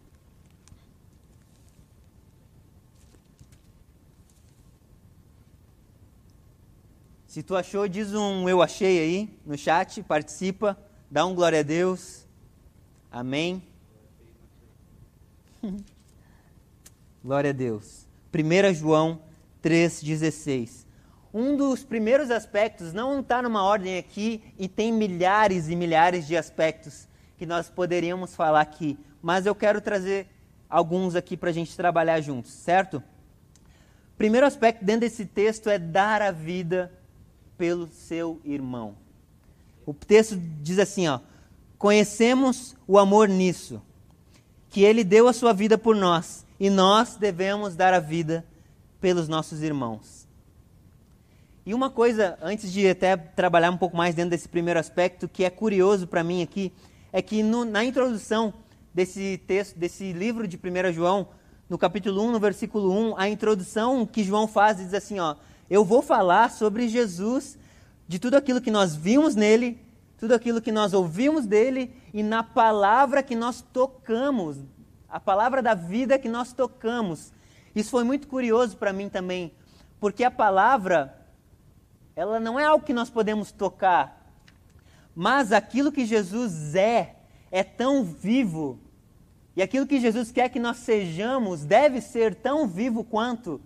Se 7.30 7.44
tu 7.44 7.54
achou, 7.54 7.86
diz 7.86 8.12
um 8.12 8.48
eu 8.48 8.60
achei 8.60 8.98
aí 8.98 9.38
no 9.46 9.56
chat, 9.56 10.02
participa, 10.02 10.76
dá 11.08 11.24
um 11.24 11.32
glória 11.32 11.60
a 11.60 11.62
Deus. 11.62 12.26
Amém. 13.08 13.62
glória 17.22 17.50
a 17.50 17.52
Deus. 17.52 18.08
1 18.34 18.74
João 18.74 19.22
3,16. 19.62 20.84
Um 21.32 21.56
dos 21.56 21.84
primeiros 21.84 22.32
aspectos 22.32 22.92
não 22.92 23.20
está 23.20 23.40
numa 23.40 23.62
ordem 23.62 23.96
aqui 23.96 24.42
e 24.58 24.66
tem 24.66 24.92
milhares 24.92 25.68
e 25.68 25.76
milhares 25.76 26.26
de 26.26 26.36
aspectos 26.36 27.06
que 27.38 27.46
nós 27.46 27.70
poderíamos 27.70 28.34
falar 28.34 28.62
aqui, 28.62 28.98
mas 29.22 29.46
eu 29.46 29.54
quero 29.54 29.80
trazer 29.80 30.26
alguns 30.68 31.14
aqui 31.14 31.36
para 31.36 31.50
a 31.50 31.52
gente 31.52 31.76
trabalhar 31.76 32.20
juntos, 32.20 32.50
certo? 32.50 33.00
Primeiro 34.18 34.44
aspecto 34.44 34.84
dentro 34.84 35.02
desse 35.02 35.24
texto 35.24 35.70
é 35.70 35.78
dar 35.78 36.22
a 36.22 36.32
vida 36.32 36.90
pelo 37.60 37.90
seu 37.92 38.40
irmão. 38.42 38.94
O 39.84 39.92
texto 39.92 40.34
diz 40.62 40.78
assim, 40.78 41.06
ó: 41.06 41.20
Conhecemos 41.76 42.74
o 42.88 42.98
amor 42.98 43.28
nisso, 43.28 43.82
que 44.70 44.82
ele 44.82 45.04
deu 45.04 45.28
a 45.28 45.32
sua 45.34 45.52
vida 45.52 45.76
por 45.76 45.94
nós, 45.94 46.46
e 46.58 46.70
nós 46.70 47.16
devemos 47.16 47.76
dar 47.76 47.92
a 47.92 48.00
vida 48.00 48.46
pelos 48.98 49.28
nossos 49.28 49.60
irmãos. 49.62 50.26
E 51.66 51.74
uma 51.74 51.90
coisa, 51.90 52.38
antes 52.40 52.72
de 52.72 52.88
até 52.88 53.14
trabalhar 53.14 53.70
um 53.70 53.76
pouco 53.76 53.94
mais 53.94 54.14
dentro 54.14 54.30
desse 54.30 54.48
primeiro 54.48 54.80
aspecto, 54.80 55.28
que 55.28 55.44
é 55.44 55.50
curioso 55.50 56.06
para 56.06 56.24
mim 56.24 56.40
aqui, 56.40 56.72
é 57.12 57.20
que 57.20 57.42
no, 57.42 57.66
na 57.66 57.84
introdução 57.84 58.54
desse 58.94 59.36
texto, 59.46 59.78
desse 59.78 60.14
livro 60.14 60.48
de 60.48 60.56
1 60.56 60.94
João, 60.94 61.28
no 61.68 61.76
capítulo 61.76 62.22
1, 62.22 62.32
no 62.32 62.40
versículo 62.40 62.90
1, 62.90 63.18
a 63.18 63.28
introdução 63.28 64.06
que 64.06 64.24
João 64.24 64.48
faz 64.48 64.78
diz 64.78 64.94
assim, 64.94 65.18
ó: 65.18 65.36
Eu 65.70 65.84
vou 65.84 66.02
falar 66.02 66.50
sobre 66.50 66.88
Jesus, 66.88 67.56
de 68.08 68.18
tudo 68.18 68.34
aquilo 68.34 68.60
que 68.60 68.72
nós 68.72 68.96
vimos 68.96 69.36
nele, 69.36 69.80
tudo 70.18 70.34
aquilo 70.34 70.60
que 70.60 70.72
nós 70.72 70.92
ouvimos 70.92 71.46
dele 71.46 71.94
e 72.12 72.24
na 72.24 72.42
palavra 72.42 73.22
que 73.22 73.36
nós 73.36 73.64
tocamos, 73.72 74.58
a 75.08 75.20
palavra 75.20 75.62
da 75.62 75.74
vida 75.74 76.18
que 76.18 76.28
nós 76.28 76.52
tocamos. 76.52 77.32
Isso 77.72 77.88
foi 77.88 78.02
muito 78.02 78.26
curioso 78.26 78.76
para 78.76 78.92
mim 78.92 79.08
também, 79.08 79.52
porque 80.00 80.24
a 80.24 80.30
palavra 80.30 81.16
ela 82.16 82.40
não 82.40 82.58
é 82.58 82.64
algo 82.64 82.84
que 82.84 82.92
nós 82.92 83.08
podemos 83.08 83.52
tocar, 83.52 84.28
mas 85.14 85.52
aquilo 85.52 85.92
que 85.92 86.04
Jesus 86.04 86.74
é, 86.74 87.14
é 87.48 87.62
tão 87.62 88.02
vivo. 88.02 88.80
E 89.54 89.62
aquilo 89.62 89.86
que 89.86 90.00
Jesus 90.00 90.32
quer 90.32 90.48
que 90.48 90.58
nós 90.58 90.78
sejamos 90.78 91.64
deve 91.64 92.00
ser 92.00 92.34
tão 92.34 92.66
vivo 92.66 93.04
quanto 93.04 93.60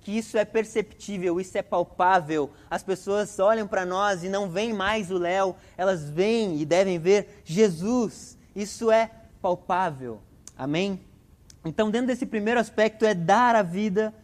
que 0.00 0.16
isso 0.16 0.38
é 0.38 0.44
perceptível, 0.44 1.40
isso 1.40 1.56
é 1.58 1.62
palpável. 1.62 2.50
As 2.70 2.82
pessoas 2.82 3.38
olham 3.38 3.66
para 3.66 3.84
nós 3.84 4.22
e 4.24 4.28
não 4.28 4.48
veem 4.48 4.72
mais 4.72 5.10
o 5.10 5.18
Léo, 5.18 5.54
elas 5.76 6.08
veem 6.08 6.60
e 6.60 6.64
devem 6.64 6.98
ver 6.98 7.42
Jesus. 7.44 8.38
Isso 8.54 8.90
é 8.90 9.10
palpável. 9.40 10.20
Amém? 10.56 11.00
Então, 11.64 11.90
dentro 11.90 12.08
desse 12.08 12.24
primeiro 12.24 12.60
aspecto, 12.60 13.04
é 13.04 13.14
dar 13.14 13.54
a 13.54 13.62
vida 13.62 14.14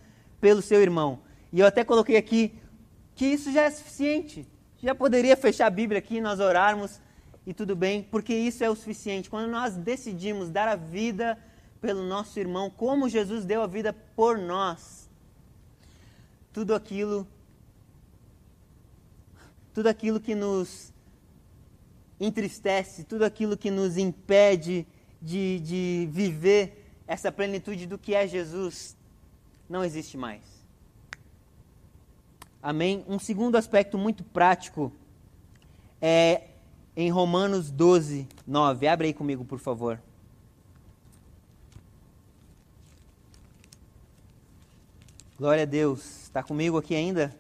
pelo 0.41 0.63
seu 0.63 0.81
irmão. 0.81 1.21
E 1.53 1.61
eu 1.61 1.67
até 1.67 1.85
coloquei 1.85 2.17
aqui 2.17 2.55
que 3.15 3.27
isso 3.27 3.53
já 3.53 3.63
é 3.63 3.71
suficiente. 3.71 4.47
Já 4.83 4.95
poderia 4.95 5.37
fechar 5.37 5.67
a 5.67 5.71
Bíblia 5.71 5.99
aqui, 5.99 6.21
nós 6.21 6.41
orarmos 6.41 7.01
e 7.47 7.53
tudo 7.53 7.77
bem, 7.77 8.03
porque 8.03 8.35
isso 8.35 8.65
é 8.65 8.71
o 8.71 8.75
suficiente. 8.75 9.31
Quando 9.31 9.51
nós 9.51 9.77
decidimos 9.77 10.51
dar 10.51 10.69
a 10.69 10.77
vida 10.77 11.39
pelo 11.81 12.03
nosso 12.03 12.39
irmão, 12.41 12.71
como 12.71 13.09
Jesus 13.09 13.45
deu 13.45 13.63
a 13.63 13.67
vida 13.67 13.93
por 14.17 14.39
nós, 14.39 15.04
tudo 16.55 16.73
aquilo 16.75 17.27
tudo 19.75 19.89
aquilo 19.89 20.21
que 20.21 20.37
nos 20.37 20.93
entristece, 22.21 23.03
tudo 23.03 23.25
aquilo 23.25 23.57
que 23.57 23.73
nos 23.73 23.99
impede 23.99 24.87
de, 25.21 25.59
de 25.59 26.09
viver 26.13 26.93
essa 27.09 27.33
plenitude 27.33 27.85
do 27.85 27.99
que 27.99 28.15
é 28.15 28.25
Jesus, 28.29 28.97
não 29.69 29.83
existe 29.83 30.17
mais. 30.17 30.43
Amém? 32.63 33.05
Um 33.09 33.19
segundo 33.19 33.57
aspecto 33.57 33.99
muito 33.99 34.23
prático 34.23 34.93
é 36.01 36.43
em 36.95 37.11
Romanos 37.11 37.69
12, 37.69 38.29
9. 38.47 38.87
Abre 38.87 39.09
aí 39.09 39.13
comigo, 39.13 39.45
por 39.45 39.59
favor. 39.59 40.01
Glória 45.45 45.65
a 45.65 45.67
Deus. 45.67 46.23
Está 46.23 46.43
comigo 46.43 46.79
aqui 46.79 46.95
ainda? 46.95 47.37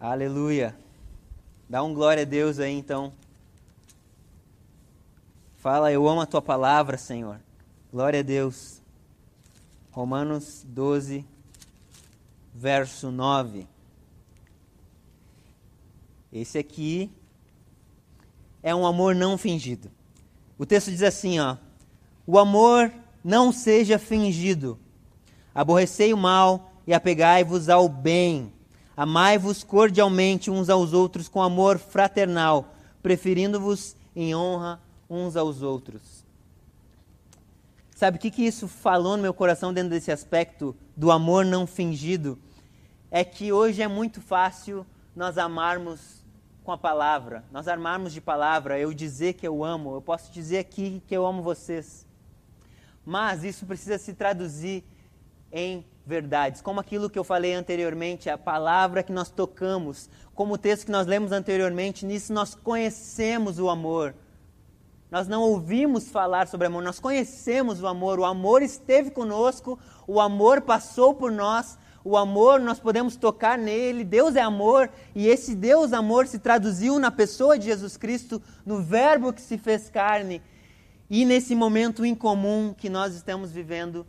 Aleluia. 0.00 0.74
Dá 1.68 1.82
um 1.82 1.92
glória 1.92 2.22
a 2.22 2.24
Deus 2.24 2.58
aí 2.58 2.72
então. 2.72 3.12
Fala, 5.58 5.92
eu 5.92 6.08
amo 6.08 6.22
a 6.22 6.26
tua 6.26 6.40
palavra, 6.40 6.96
Senhor. 6.96 7.38
Glória 7.92 8.20
a 8.20 8.22
Deus. 8.22 8.80
Romanos 9.90 10.64
12, 10.66 11.22
verso 12.54 13.10
9. 13.10 13.66
Esse 16.32 16.56
aqui 16.56 17.10
é 18.62 18.74
um 18.74 18.86
amor 18.86 19.14
não 19.14 19.36
fingido. 19.36 19.90
O 20.56 20.64
texto 20.64 20.90
diz 20.90 21.02
assim, 21.02 21.38
ó: 21.40 21.58
O 22.26 22.38
amor 22.38 22.90
não 23.22 23.52
seja 23.52 23.98
fingido. 23.98 24.78
Aborrecei 25.54 26.12
o 26.12 26.16
mal 26.16 26.72
e 26.86 26.94
apegai-vos 26.94 27.68
ao 27.68 27.88
bem. 27.88 28.52
Amai-vos 28.96 29.62
cordialmente 29.62 30.50
uns 30.50 30.68
aos 30.68 30.92
outros 30.92 31.28
com 31.28 31.42
amor 31.42 31.78
fraternal, 31.78 32.74
preferindo-vos 33.02 33.94
em 34.14 34.34
honra 34.34 34.80
uns 35.08 35.36
aos 35.36 35.62
outros. 35.62 36.24
Sabe 37.94 38.16
o 38.16 38.20
que, 38.20 38.30
que 38.30 38.42
isso 38.42 38.68
falou 38.68 39.16
no 39.16 39.22
meu 39.22 39.34
coração 39.34 39.72
dentro 39.72 39.90
desse 39.90 40.12
aspecto 40.12 40.74
do 40.96 41.10
amor 41.10 41.44
não 41.44 41.66
fingido? 41.66 42.38
É 43.10 43.24
que 43.24 43.52
hoje 43.52 43.82
é 43.82 43.88
muito 43.88 44.20
fácil 44.20 44.86
nós 45.16 45.36
amarmos 45.36 46.24
com 46.62 46.70
a 46.70 46.78
palavra, 46.78 47.44
nós 47.50 47.66
armarmos 47.66 48.12
de 48.12 48.20
palavra, 48.20 48.78
eu 48.78 48.92
dizer 48.92 49.32
que 49.32 49.48
eu 49.48 49.64
amo, 49.64 49.94
eu 49.94 50.02
posso 50.02 50.30
dizer 50.30 50.58
aqui 50.58 51.02
que 51.08 51.16
eu 51.16 51.26
amo 51.26 51.42
vocês. 51.42 52.06
Mas 53.04 53.42
isso 53.42 53.64
precisa 53.64 53.98
se 53.98 54.12
traduzir 54.12 54.84
em 55.52 55.84
verdades, 56.06 56.62
como 56.62 56.80
aquilo 56.80 57.10
que 57.10 57.18
eu 57.18 57.24
falei 57.24 57.52
anteriormente, 57.54 58.30
a 58.30 58.38
palavra 58.38 59.02
que 59.02 59.12
nós 59.12 59.30
tocamos, 59.30 60.08
como 60.34 60.54
o 60.54 60.58
texto 60.58 60.86
que 60.86 60.92
nós 60.92 61.06
lemos 61.06 61.32
anteriormente, 61.32 62.06
nisso 62.06 62.32
nós 62.32 62.54
conhecemos 62.54 63.58
o 63.58 63.68
amor. 63.68 64.14
Nós 65.10 65.28
não 65.28 65.42
ouvimos 65.42 66.08
falar 66.08 66.48
sobre 66.48 66.66
amor, 66.66 66.82
nós 66.82 67.00
conhecemos 67.00 67.82
o 67.82 67.86
amor, 67.86 68.18
o 68.18 68.24
amor 68.24 68.62
esteve 68.62 69.10
conosco, 69.10 69.78
o 70.06 70.20
amor 70.20 70.62
passou 70.62 71.14
por 71.14 71.30
nós, 71.30 71.78
o 72.04 72.16
amor, 72.16 72.60
nós 72.60 72.78
podemos 72.78 73.16
tocar 73.16 73.58
nele. 73.58 74.04
Deus 74.04 74.34
é 74.36 74.40
amor 74.40 74.90
e 75.14 75.26
esse 75.26 75.54
Deus 75.54 75.92
amor 75.92 76.26
se 76.26 76.38
traduziu 76.38 76.98
na 76.98 77.10
pessoa 77.10 77.58
de 77.58 77.66
Jesus 77.66 77.96
Cristo, 77.96 78.40
no 78.64 78.80
Verbo 78.80 79.32
que 79.32 79.42
se 79.42 79.58
fez 79.58 79.90
carne. 79.90 80.40
E 81.10 81.24
nesse 81.24 81.54
momento 81.54 82.04
incomum 82.04 82.74
que 82.76 82.88
nós 82.88 83.14
estamos 83.14 83.50
vivendo, 83.50 84.06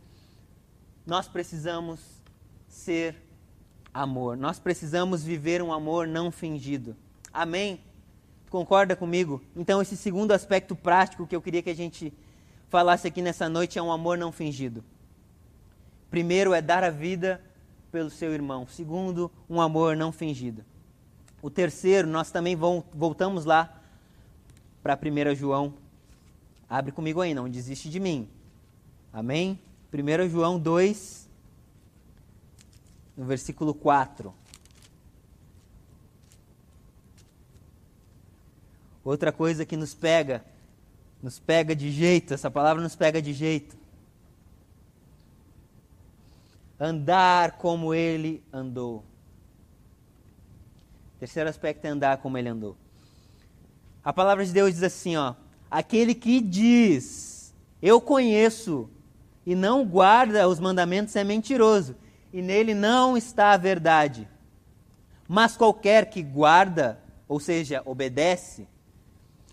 nós 1.10 1.26
precisamos 1.26 1.98
ser 2.68 3.16
amor. 3.92 4.36
Nós 4.36 4.60
precisamos 4.60 5.24
viver 5.24 5.60
um 5.60 5.72
amor 5.72 6.06
não 6.06 6.30
fingido. 6.30 6.96
Amém? 7.32 7.80
Concorda 8.48 8.94
comigo? 8.94 9.42
Então, 9.56 9.82
esse 9.82 9.96
segundo 9.96 10.30
aspecto 10.30 10.76
prático 10.76 11.26
que 11.26 11.34
eu 11.34 11.42
queria 11.42 11.64
que 11.64 11.70
a 11.70 11.74
gente 11.74 12.12
falasse 12.68 13.08
aqui 13.08 13.20
nessa 13.20 13.48
noite 13.48 13.76
é 13.76 13.82
um 13.82 13.90
amor 13.90 14.16
não 14.16 14.30
fingido. 14.30 14.84
Primeiro 16.08 16.54
é 16.54 16.62
dar 16.62 16.84
a 16.84 16.90
vida 16.90 17.42
pelo 17.90 18.08
seu 18.08 18.32
irmão. 18.32 18.68
Segundo, 18.68 19.32
um 19.48 19.60
amor 19.60 19.96
não 19.96 20.12
fingido. 20.12 20.64
O 21.42 21.50
terceiro, 21.50 22.06
nós 22.06 22.30
também 22.30 22.54
voltamos 22.54 23.44
lá 23.44 23.82
para 24.80 24.96
1 24.96 25.34
João. 25.34 25.74
Abre 26.68 26.92
comigo 26.92 27.20
aí, 27.20 27.34
não 27.34 27.48
desiste 27.48 27.90
de 27.90 27.98
mim. 27.98 28.28
Amém? 29.12 29.58
1 29.92 30.28
João 30.28 30.58
2, 30.58 31.28
no 33.16 33.24
versículo 33.24 33.74
4. 33.74 34.32
Outra 39.04 39.32
coisa 39.32 39.66
que 39.66 39.76
nos 39.76 39.94
pega, 39.94 40.44
nos 41.22 41.38
pega 41.38 41.74
de 41.74 41.90
jeito, 41.90 42.34
essa 42.34 42.50
palavra 42.50 42.82
nos 42.82 42.94
pega 42.94 43.20
de 43.20 43.32
jeito 43.32 43.80
andar 46.80 47.58
como 47.58 47.92
ele 47.92 48.42
andou. 48.50 49.04
Terceiro 51.18 51.50
aspecto 51.50 51.84
é 51.84 51.88
andar 51.88 52.16
como 52.18 52.38
ele 52.38 52.48
andou. 52.48 52.74
A 54.02 54.10
palavra 54.14 54.46
de 54.46 54.52
Deus 54.52 54.72
diz 54.72 54.82
assim, 54.82 55.16
ó: 55.16 55.34
aquele 55.70 56.14
que 56.14 56.40
diz, 56.40 57.52
eu 57.82 58.00
conheço, 58.00 58.88
e 59.50 59.54
não 59.56 59.84
guarda 59.84 60.48
os 60.48 60.60
mandamentos 60.60 61.16
é 61.16 61.24
mentiroso, 61.24 61.96
e 62.32 62.40
nele 62.40 62.72
não 62.72 63.16
está 63.16 63.50
a 63.50 63.56
verdade. 63.56 64.28
Mas 65.26 65.56
qualquer 65.56 66.08
que 66.08 66.22
guarda, 66.22 67.00
ou 67.26 67.40
seja, 67.40 67.82
obedece, 67.84 68.68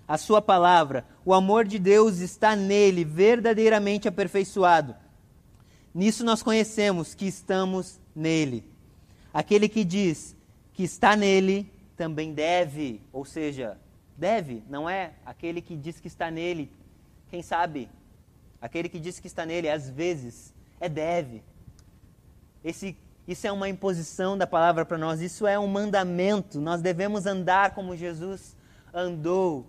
a 0.08 0.16
sua 0.16 0.40
palavra, 0.40 1.04
o 1.26 1.34
amor 1.34 1.66
de 1.66 1.80
Deus 1.80 2.20
está 2.20 2.56
nele 2.56 3.04
verdadeiramente 3.04 4.08
aperfeiçoado. 4.08 4.96
Nisso 5.92 6.24
nós 6.24 6.44
conhecemos 6.44 7.16
que 7.16 7.26
estamos 7.26 8.00
nele. 8.16 8.70
Aquele 9.34 9.68
que 9.68 9.84
diz 9.84 10.36
que 10.74 10.84
está 10.84 11.16
nele 11.16 11.74
também 11.96 12.34
deve, 12.34 13.02
ou 13.12 13.26
seja, 13.26 13.80
deve, 14.16 14.62
não 14.70 14.88
é 14.88 15.14
aquele 15.26 15.60
que 15.60 15.76
diz 15.76 16.00
que 16.00 16.08
está 16.08 16.30
nele, 16.30 16.72
quem 17.32 17.42
sabe? 17.42 17.90
Aquele 18.62 18.90
que 18.90 19.00
diz 19.00 19.20
que 19.20 19.28
está 19.28 19.46
nele, 19.46 19.70
às 19.70 19.90
vezes, 19.90 20.54
é 20.80 20.90
deve. 20.90 21.44
Esse, 22.64 22.98
isso 23.28 23.46
é 23.46 23.52
uma 23.52 23.70
imposição 23.70 24.38
da 24.38 24.48
palavra 24.48 24.86
para 24.86 24.98
nós, 24.98 25.22
isso 25.22 25.46
é 25.46 25.60
um 25.60 25.68
mandamento. 25.68 26.60
Nós 26.60 26.82
devemos 26.82 27.26
andar 27.26 27.76
como 27.76 27.96
Jesus 27.96 28.56
andou. 28.94 29.68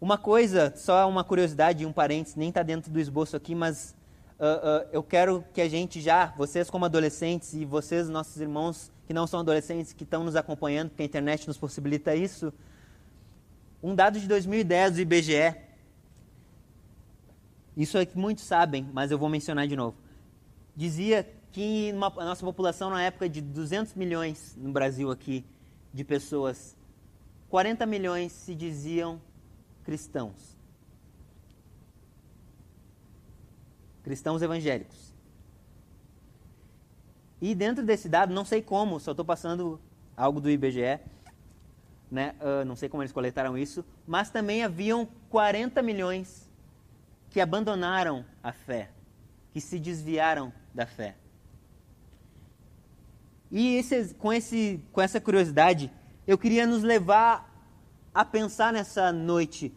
Uma 0.00 0.18
coisa, 0.18 0.72
só 0.76 1.08
uma 1.08 1.24
curiosidade, 1.24 1.86
um 1.86 1.92
parênteses, 1.92 2.36
nem 2.36 2.48
está 2.48 2.62
dentro 2.62 2.90
do 2.90 2.98
esboço 2.98 3.36
aqui, 3.36 3.54
mas 3.54 3.94
uh, 4.38 4.44
uh, 4.44 4.88
eu 4.92 5.02
quero 5.02 5.44
que 5.54 5.60
a 5.60 5.68
gente 5.68 6.00
já, 6.00 6.26
vocês 6.36 6.68
como 6.68 6.84
adolescentes 6.84 7.54
e 7.54 7.64
vocês, 7.64 8.08
nossos 8.08 8.40
irmãos 8.40 8.90
que 9.06 9.14
não 9.14 9.26
são 9.26 9.40
adolescentes, 9.40 9.92
que 9.92 10.04
estão 10.04 10.24
nos 10.24 10.36
acompanhando, 10.36 10.90
porque 10.90 11.02
a 11.02 11.06
internet 11.06 11.46
nos 11.46 11.56
possibilita 11.56 12.14
isso, 12.14 12.52
um 13.82 13.94
dado 13.94 14.18
de 14.18 14.26
2010 14.26 14.94
do 14.94 15.00
IBGE, 15.00 15.54
isso 17.76 17.96
é 17.98 18.06
que 18.06 18.16
muitos 18.16 18.44
sabem, 18.44 18.88
mas 18.92 19.10
eu 19.10 19.18
vou 19.18 19.28
mencionar 19.28 19.66
de 19.66 19.76
novo, 19.76 19.96
dizia 20.76 21.28
que 21.50 21.90
uma, 21.92 22.06
a 22.06 22.24
nossa 22.24 22.44
população 22.44 22.90
na 22.90 23.02
época 23.02 23.28
de 23.28 23.40
200 23.40 23.94
milhões 23.94 24.56
no 24.56 24.72
Brasil 24.72 25.10
aqui 25.10 25.44
de 25.92 26.04
pessoas, 26.04 26.76
40 27.50 27.84
milhões 27.86 28.32
se 28.32 28.54
diziam 28.54 29.20
cristãos. 29.84 30.52
cristãos 34.02 34.42
evangélicos. 34.42 35.12
E 37.40 37.54
dentro 37.54 37.84
desse 37.84 38.08
dado, 38.08 38.32
não 38.32 38.44
sei 38.44 38.62
como, 38.62 39.00
só 39.00 39.12
estou 39.12 39.24
passando 39.24 39.80
algo 40.16 40.40
do 40.40 40.50
IBGE, 40.50 41.00
né? 42.10 42.34
Uh, 42.40 42.64
não 42.64 42.76
sei 42.76 42.88
como 42.88 43.02
eles 43.02 43.12
coletaram 43.12 43.56
isso, 43.56 43.84
mas 44.06 44.30
também 44.30 44.62
haviam 44.62 45.08
40 45.30 45.82
milhões 45.82 46.48
que 47.32 47.40
abandonaram 47.40 48.24
a 48.42 48.52
fé, 48.52 48.90
que 49.52 49.60
se 49.60 49.78
desviaram 49.78 50.52
da 50.74 50.84
fé. 50.86 51.16
E 53.50 53.76
esse, 53.76 54.14
com, 54.14 54.30
esse, 54.32 54.84
com 54.92 55.00
essa 55.00 55.18
curiosidade, 55.18 55.90
eu 56.26 56.36
queria 56.36 56.66
nos 56.66 56.82
levar 56.82 57.50
a 58.14 58.24
pensar 58.24 58.70
nessa 58.70 59.10
noite 59.10 59.74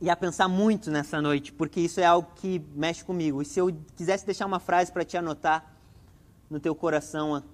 e 0.00 0.08
a 0.08 0.16
pensar 0.16 0.48
muito 0.48 0.90
nessa 0.90 1.20
noite, 1.20 1.52
porque 1.52 1.80
isso 1.80 2.00
é 2.00 2.04
algo 2.04 2.32
que 2.34 2.58
mexe 2.74 3.04
comigo. 3.04 3.42
E 3.42 3.44
se 3.44 3.60
eu 3.60 3.74
quisesse 3.94 4.24
deixar 4.24 4.46
uma 4.46 4.58
frase 4.58 4.90
para 4.90 5.04
te 5.04 5.18
anotar 5.18 5.70
no 6.48 6.58
teu 6.58 6.74
coração 6.74 7.44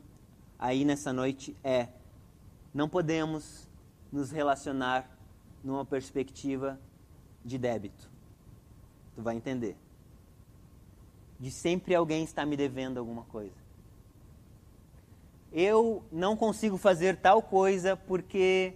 aí 0.59 0.85
nessa 0.85 1.13
noite 1.13 1.57
é: 1.65 1.89
não 2.73 2.89
podemos 2.89 3.69
nos 4.13 4.31
relacionar 4.31 5.20
numa 5.63 5.85
perspectiva 5.85 6.79
de 7.45 7.59
débito. 7.59 8.11
Tu 9.15 9.23
vai 9.23 9.37
entender. 9.37 9.77
De 11.39 11.51
sempre 11.51 11.95
alguém 11.95 12.25
está 12.25 12.45
me 12.45 12.57
devendo 12.57 12.99
alguma 12.99 13.23
coisa. 13.25 13.61
Eu 15.53 16.05
não 16.13 16.37
consigo 16.37 16.77
fazer 16.77 17.17
tal 17.17 17.43
coisa 17.43 17.97
porque 17.97 18.75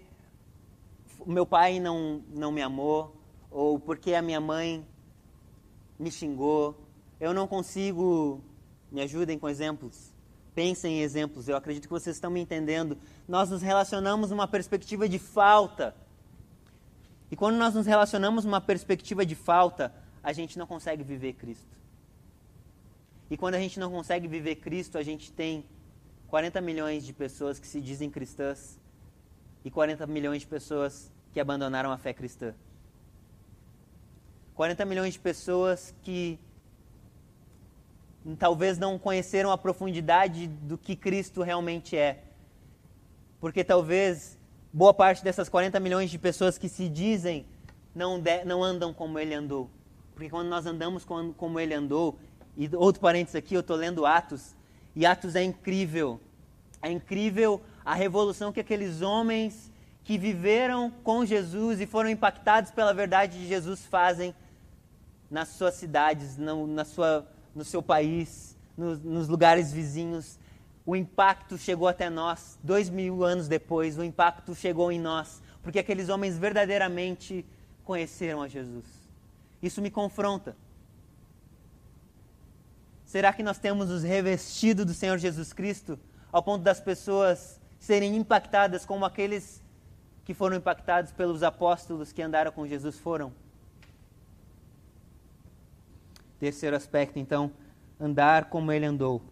meu 1.27 1.47
pai 1.47 1.79
não, 1.79 2.23
não 2.31 2.51
me 2.51 2.61
amou, 2.61 3.15
ou 3.51 3.79
porque 3.79 4.15
a 4.15 4.23
minha 4.23 4.41
mãe 4.41 4.85
me 5.99 6.11
xingou. 6.11 6.77
Eu 7.21 7.33
não 7.33 7.47
consigo. 7.47 8.41
Me 8.91 9.01
ajudem 9.03 9.39
com 9.39 9.49
exemplos. 9.49 10.13
Pensem 10.55 10.99
em 10.99 11.03
exemplos, 11.03 11.49
eu 11.49 11.57
acredito 11.57 11.85
que 11.85 11.93
vocês 11.93 12.15
estão 12.17 12.31
me 12.31 12.41
entendendo. 12.41 12.97
Nós 13.27 13.51
nos 13.51 13.61
relacionamos 13.61 14.31
numa 14.31 14.47
perspectiva 14.47 15.09
de 15.09 15.19
falta. 15.19 15.95
E 17.31 17.37
quando 17.37 17.57
nós 17.57 17.75
nos 17.75 17.87
relacionamos 17.87 18.45
numa 18.45 18.61
perspectiva 18.61 19.25
de 19.25 19.35
falta, 19.35 19.93
a 20.23 20.33
gente 20.33 20.59
não 20.59 20.67
consegue 20.67 21.03
viver 21.03 21.35
Cristo. 21.35 21.77
E 23.31 23.37
quando 23.37 23.55
a 23.55 23.59
gente 23.59 23.81
não 23.81 23.91
consegue 23.91 24.29
viver 24.29 24.57
Cristo, 24.57 24.99
a 24.99 25.03
gente 25.03 25.33
tem 25.33 25.65
40 26.29 26.61
milhões 26.61 27.05
de 27.05 27.13
pessoas 27.13 27.59
que 27.59 27.67
se 27.67 27.81
dizem 27.81 28.11
cristãs 28.11 28.79
e 29.65 29.71
40 29.71 30.07
milhões 30.07 30.43
de 30.43 30.47
pessoas 30.47 31.13
que 31.33 31.41
abandonaram 31.41 31.91
a 31.91 31.99
fé 31.99 32.13
cristã. 32.13 32.55
40 34.55 34.85
milhões 34.85 35.15
de 35.15 35.19
pessoas 35.19 35.95
que 36.03 36.39
talvez 38.39 38.79
não 38.79 38.99
conheceram 38.99 39.51
a 39.51 39.59
profundidade 39.59 40.47
do 40.47 40.79
que 40.79 40.95
Cristo 40.95 41.43
realmente 41.43 41.97
é. 41.97 42.23
Porque 43.41 43.65
talvez 43.65 44.39
boa 44.75 44.93
parte 44.93 45.23
dessas 45.23 45.49
40 45.49 45.79
milhões 45.79 46.11
de 46.11 46.19
pessoas 46.19 46.59
que 46.59 46.69
se 46.69 46.89
dizem 46.89 47.47
não, 47.95 48.19
de, 48.19 48.45
não 48.45 48.61
andam 48.63 48.93
como 48.93 49.21
ele 49.21 49.33
andou. 49.33 49.71
Porque 50.13 50.29
quando 50.29 50.49
nós 50.49 50.67
andamos 50.67 51.05
como, 51.05 51.33
como 51.33 51.61
ele 51.61 51.73
andou, 51.73 52.19
e 52.57 52.69
outro 52.75 53.01
parênteses 53.01 53.37
aqui, 53.37 53.55
eu 53.55 53.61
estou 53.61 53.77
lendo 53.77 54.05
Atos, 54.05 54.57
e 54.97 55.07
Atos 55.07 55.37
é 55.37 55.45
incrível. 55.45 56.21
É 56.83 56.91
incrível 56.91 57.63
a 57.85 57.95
revolução 57.95 58.53
que 58.53 58.59
aqueles 58.59 59.01
homens 59.01 59.71
que 60.03 60.19
viveram 60.19 60.91
com 61.05 61.25
Jesus 61.25 61.81
e 61.81 61.87
foram 61.87 62.11
impactados 62.11 62.73
pela 62.73 62.93
verdade 62.93 63.39
de 63.39 63.47
Jesus 63.47 63.87
fazem 63.87 64.35
nas 65.31 65.49
suas 65.51 65.75
cidades, 65.75 66.37
no, 66.37 66.67
na 66.67 66.85
sua, 66.85 67.27
no 67.55 67.65
seu 67.65 67.81
país, 67.81 68.57
no, 68.77 68.97
nos 68.97 69.29
lugares 69.29 69.73
vizinhos. 69.73 70.37
O 70.87 70.95
impacto 70.95 71.57
chegou 71.57 71.89
até 71.89 72.11
nós, 72.11 72.59
dois 72.63 72.91
mil 72.91 73.25
anos 73.25 73.49
depois, 73.49 73.99
o 73.99 74.05
impacto 74.05 74.55
chegou 74.55 74.93
em 74.93 75.01
nós, 75.01 75.43
porque 75.63 75.79
aqueles 75.79 76.11
homens 76.11 76.37
verdadeiramente 76.37 77.45
conheceram 77.85 78.43
a 78.43 78.49
Jesus. 78.49 78.85
Isso 79.63 79.81
me 79.81 79.91
confronta. 79.91 80.55
Será 83.07 83.33
que 83.33 83.43
nós 83.43 83.59
temos 83.59 83.89
nos 83.89 84.03
revestido 84.03 84.85
do 84.85 84.93
Senhor 84.93 85.17
Jesus 85.19 85.53
Cristo 85.53 85.99
ao 86.31 86.43
ponto 86.43 86.63
das 86.63 86.81
pessoas 86.81 87.61
serem 87.79 88.17
impactadas 88.17 88.85
como 88.85 89.05
aqueles 89.05 89.63
que 90.25 90.35
foram 90.35 90.57
impactados 90.57 91.13
pelos 91.13 91.43
apóstolos 91.43 92.13
que 92.13 92.21
andaram 92.21 92.51
com 92.53 92.67
Jesus 92.67 92.99
foram? 92.99 93.33
Terceiro 96.39 96.77
aspecto, 96.77 97.19
então, 97.19 97.51
andar 97.99 98.47
como 98.47 98.73
ele 98.73 98.85
andou. 98.85 99.23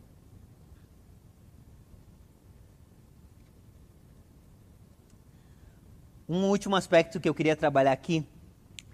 Um 6.32 6.48
último 6.48 6.74
aspecto 6.76 7.20
que 7.20 7.28
eu 7.28 7.34
queria 7.34 7.54
trabalhar 7.54 7.92
aqui, 7.92 8.26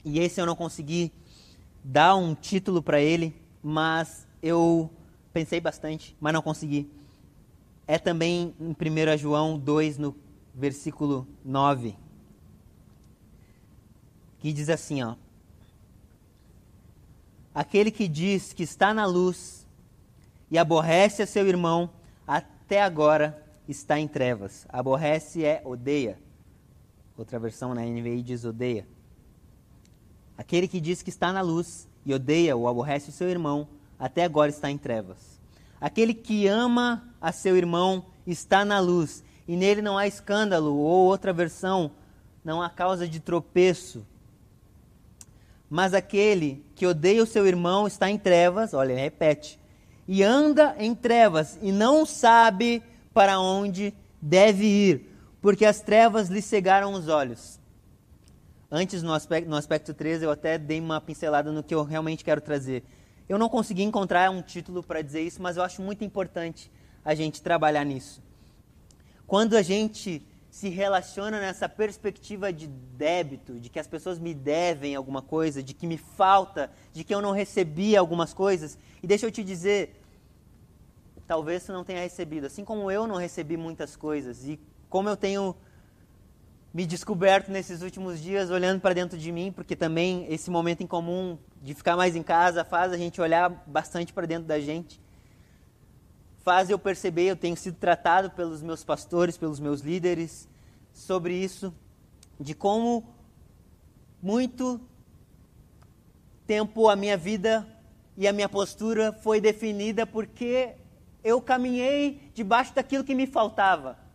e 0.04 0.18
esse 0.18 0.40
eu 0.40 0.44
não 0.44 0.56
consegui 0.56 1.12
dar 1.84 2.16
um 2.16 2.34
título 2.34 2.82
para 2.82 3.00
ele, 3.00 3.32
mas 3.62 4.26
eu 4.42 4.90
pensei 5.32 5.60
bastante, 5.60 6.16
mas 6.18 6.32
não 6.32 6.42
consegui. 6.42 6.90
É 7.86 7.96
também 7.96 8.56
em 8.58 8.70
1 8.72 9.16
João 9.16 9.56
2, 9.56 9.98
no 9.98 10.16
versículo 10.52 11.28
9, 11.44 11.94
que 14.40 14.52
diz 14.52 14.68
assim, 14.68 15.04
ó: 15.04 15.14
Aquele 17.54 17.92
que 17.92 18.08
diz 18.08 18.52
que 18.52 18.64
está 18.64 18.92
na 18.92 19.06
luz 19.06 19.64
e 20.50 20.58
aborrece 20.58 21.22
a 21.22 21.26
seu 21.26 21.46
irmão, 21.46 21.88
até 22.26 22.82
agora 22.82 23.46
está 23.68 23.96
em 23.96 24.08
trevas. 24.08 24.66
Aborrece 24.68 25.44
é 25.44 25.62
odeia. 25.64 26.18
Outra 27.18 27.36
versão 27.36 27.74
na 27.74 27.82
NVI 27.82 28.22
diz 28.22 28.44
odeia. 28.44 28.86
Aquele 30.36 30.68
que 30.68 30.78
diz 30.78 31.02
que 31.02 31.10
está 31.10 31.32
na 31.32 31.40
luz 31.40 31.88
e 32.06 32.14
odeia 32.14 32.56
ou 32.56 32.68
aborrece 32.68 33.08
o 33.08 33.12
seu 33.12 33.28
irmão, 33.28 33.66
até 33.98 34.22
agora 34.22 34.50
está 34.50 34.70
em 34.70 34.78
trevas. 34.78 35.40
Aquele 35.80 36.14
que 36.14 36.46
ama 36.46 37.12
a 37.20 37.32
seu 37.32 37.56
irmão 37.56 38.06
está 38.24 38.64
na 38.64 38.78
luz, 38.78 39.24
e 39.48 39.56
nele 39.56 39.82
não 39.82 39.98
há 39.98 40.06
escândalo, 40.06 40.76
ou 40.76 41.06
outra 41.06 41.32
versão, 41.32 41.90
não 42.44 42.62
há 42.62 42.70
causa 42.70 43.08
de 43.08 43.18
tropeço. 43.18 44.06
Mas 45.68 45.94
aquele 45.94 46.64
que 46.76 46.86
odeia 46.86 47.22
o 47.22 47.26
seu 47.26 47.48
irmão 47.48 47.88
está 47.88 48.08
em 48.08 48.16
trevas, 48.16 48.74
olha, 48.74 48.94
repete, 48.94 49.58
e 50.06 50.22
anda 50.22 50.76
em 50.78 50.94
trevas 50.94 51.58
e 51.60 51.72
não 51.72 52.06
sabe 52.06 52.80
para 53.12 53.40
onde 53.40 53.92
deve 54.22 54.64
ir, 54.64 55.17
porque 55.40 55.64
as 55.64 55.80
trevas 55.80 56.28
lhe 56.28 56.42
cegaram 56.42 56.92
os 56.92 57.08
olhos. 57.08 57.58
Antes, 58.70 59.02
no 59.02 59.12
aspecto, 59.12 59.48
no 59.48 59.56
aspecto 59.56 59.94
13, 59.94 60.24
eu 60.24 60.30
até 60.30 60.58
dei 60.58 60.80
uma 60.80 61.00
pincelada 61.00 61.50
no 61.50 61.62
que 61.62 61.74
eu 61.74 61.82
realmente 61.84 62.24
quero 62.24 62.40
trazer. 62.40 62.84
Eu 63.28 63.38
não 63.38 63.48
consegui 63.48 63.82
encontrar 63.82 64.30
um 64.30 64.42
título 64.42 64.82
para 64.82 65.00
dizer 65.02 65.22
isso, 65.22 65.40
mas 65.40 65.56
eu 65.56 65.62
acho 65.62 65.80
muito 65.80 66.04
importante 66.04 66.70
a 67.04 67.14
gente 67.14 67.40
trabalhar 67.40 67.84
nisso. 67.84 68.22
Quando 69.26 69.56
a 69.56 69.62
gente 69.62 70.26
se 70.50 70.68
relaciona 70.68 71.38
nessa 71.38 71.68
perspectiva 71.68 72.52
de 72.52 72.66
débito, 72.66 73.60
de 73.60 73.68
que 73.68 73.78
as 73.78 73.86
pessoas 73.86 74.18
me 74.18 74.34
devem 74.34 74.94
alguma 74.94 75.22
coisa, 75.22 75.62
de 75.62 75.74
que 75.74 75.86
me 75.86 75.98
falta, 75.98 76.70
de 76.92 77.04
que 77.04 77.14
eu 77.14 77.20
não 77.20 77.32
recebi 77.32 77.96
algumas 77.96 78.32
coisas. 78.32 78.78
E 79.02 79.06
deixa 79.06 79.26
eu 79.26 79.30
te 79.30 79.44
dizer, 79.44 80.02
talvez 81.26 81.64
tu 81.64 81.72
não 81.72 81.84
tenha 81.84 82.00
recebido, 82.00 82.46
assim 82.46 82.64
como 82.64 82.90
eu 82.90 83.06
não 83.06 83.16
recebi 83.16 83.56
muitas 83.56 83.94
coisas 83.94 84.44
e 84.46 84.58
como 84.88 85.08
eu 85.08 85.16
tenho 85.16 85.54
me 86.72 86.86
descoberto 86.86 87.50
nesses 87.50 87.82
últimos 87.82 88.20
dias 88.20 88.50
olhando 88.50 88.80
para 88.80 88.94
dentro 88.94 89.18
de 89.18 89.32
mim, 89.32 89.50
porque 89.50 89.74
também 89.74 90.26
esse 90.32 90.50
momento 90.50 90.82
em 90.82 90.86
comum 90.86 91.38
de 91.62 91.74
ficar 91.74 91.96
mais 91.96 92.14
em 92.14 92.22
casa 92.22 92.64
faz 92.64 92.92
a 92.92 92.96
gente 92.96 93.20
olhar 93.20 93.48
bastante 93.66 94.12
para 94.12 94.26
dentro 94.26 94.46
da 94.46 94.60
gente. 94.60 95.00
Faz 96.38 96.70
eu 96.70 96.78
perceber, 96.78 97.24
eu 97.24 97.36
tenho 97.36 97.56
sido 97.56 97.76
tratado 97.76 98.30
pelos 98.30 98.62
meus 98.62 98.84
pastores, 98.84 99.36
pelos 99.36 99.58
meus 99.58 99.80
líderes 99.80 100.48
sobre 100.92 101.34
isso, 101.34 101.74
de 102.38 102.54
como 102.54 103.14
muito 104.22 104.80
tempo 106.46 106.88
a 106.88 106.96
minha 106.96 107.16
vida 107.16 107.66
e 108.16 108.26
a 108.26 108.32
minha 108.32 108.48
postura 108.48 109.12
foi 109.12 109.40
definida 109.40 110.06
porque 110.06 110.76
eu 111.22 111.40
caminhei 111.40 112.30
debaixo 112.34 112.74
daquilo 112.74 113.04
que 113.04 113.14
me 113.14 113.26
faltava. 113.26 114.07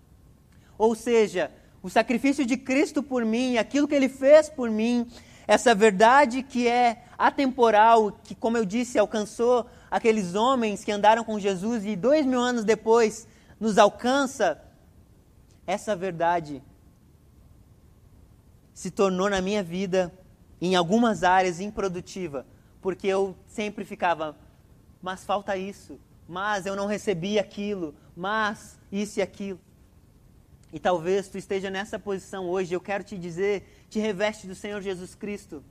Ou 0.78 0.96
seja, 0.96 1.52
o 1.82 1.90
sacrifício 1.90 2.46
de 2.46 2.58
Cristo 2.58 3.04
por 3.04 3.26
mim, 3.26 3.58
aquilo 3.58 3.88
que 3.88 3.96
ele 3.96 4.10
fez 4.10 4.50
por 4.50 4.70
mim, 4.70 5.08
essa 5.48 5.76
verdade 5.76 6.42
que 6.42 6.68
é 6.68 7.04
atemporal, 7.18 8.12
que, 8.24 8.34
como 8.34 8.58
eu 8.58 8.66
disse, 8.66 8.98
alcançou 8.98 9.66
aqueles 9.92 10.36
homens 10.36 10.84
que 10.84 10.92
andaram 10.92 11.24
com 11.24 11.40
Jesus 11.40 11.86
e 11.86 11.96
dois 11.96 12.26
mil 12.26 12.40
anos 12.40 12.64
depois 12.64 13.28
nos 13.60 13.78
alcança, 13.78 14.62
essa 15.68 15.96
verdade 15.96 16.62
se 18.74 18.90
tornou 18.90 19.30
na 19.30 19.42
minha 19.42 19.62
vida, 19.62 20.12
em 20.60 20.76
algumas 20.76 21.24
áreas, 21.24 21.60
improdutiva, 21.60 22.46
porque 22.82 23.08
eu 23.08 23.36
sempre 23.48 23.86
ficava, 23.86 24.36
mas 25.02 25.24
falta 25.24 25.56
isso, 25.56 26.00
mas 26.28 26.66
eu 26.66 26.76
não 26.76 26.88
recebi 26.88 27.38
aquilo, 27.38 27.94
mas 28.16 28.80
isso 28.92 29.20
e 29.20 29.22
aquilo. 29.22 29.60
E 30.74 30.80
talvez 30.80 31.28
tu 31.28 31.38
esteja 31.38 31.70
nessa 31.70 32.00
posição 32.00 32.50
hoje, 32.50 32.74
eu 32.74 32.82
quero 32.82 33.04
te 33.04 33.16
dizer, 33.16 33.86
te 33.92 34.00
reveste 34.00 34.48
do 34.48 34.56
Senhor 34.56 34.82
Jesus 34.82 35.14
Cristo. 35.14 35.64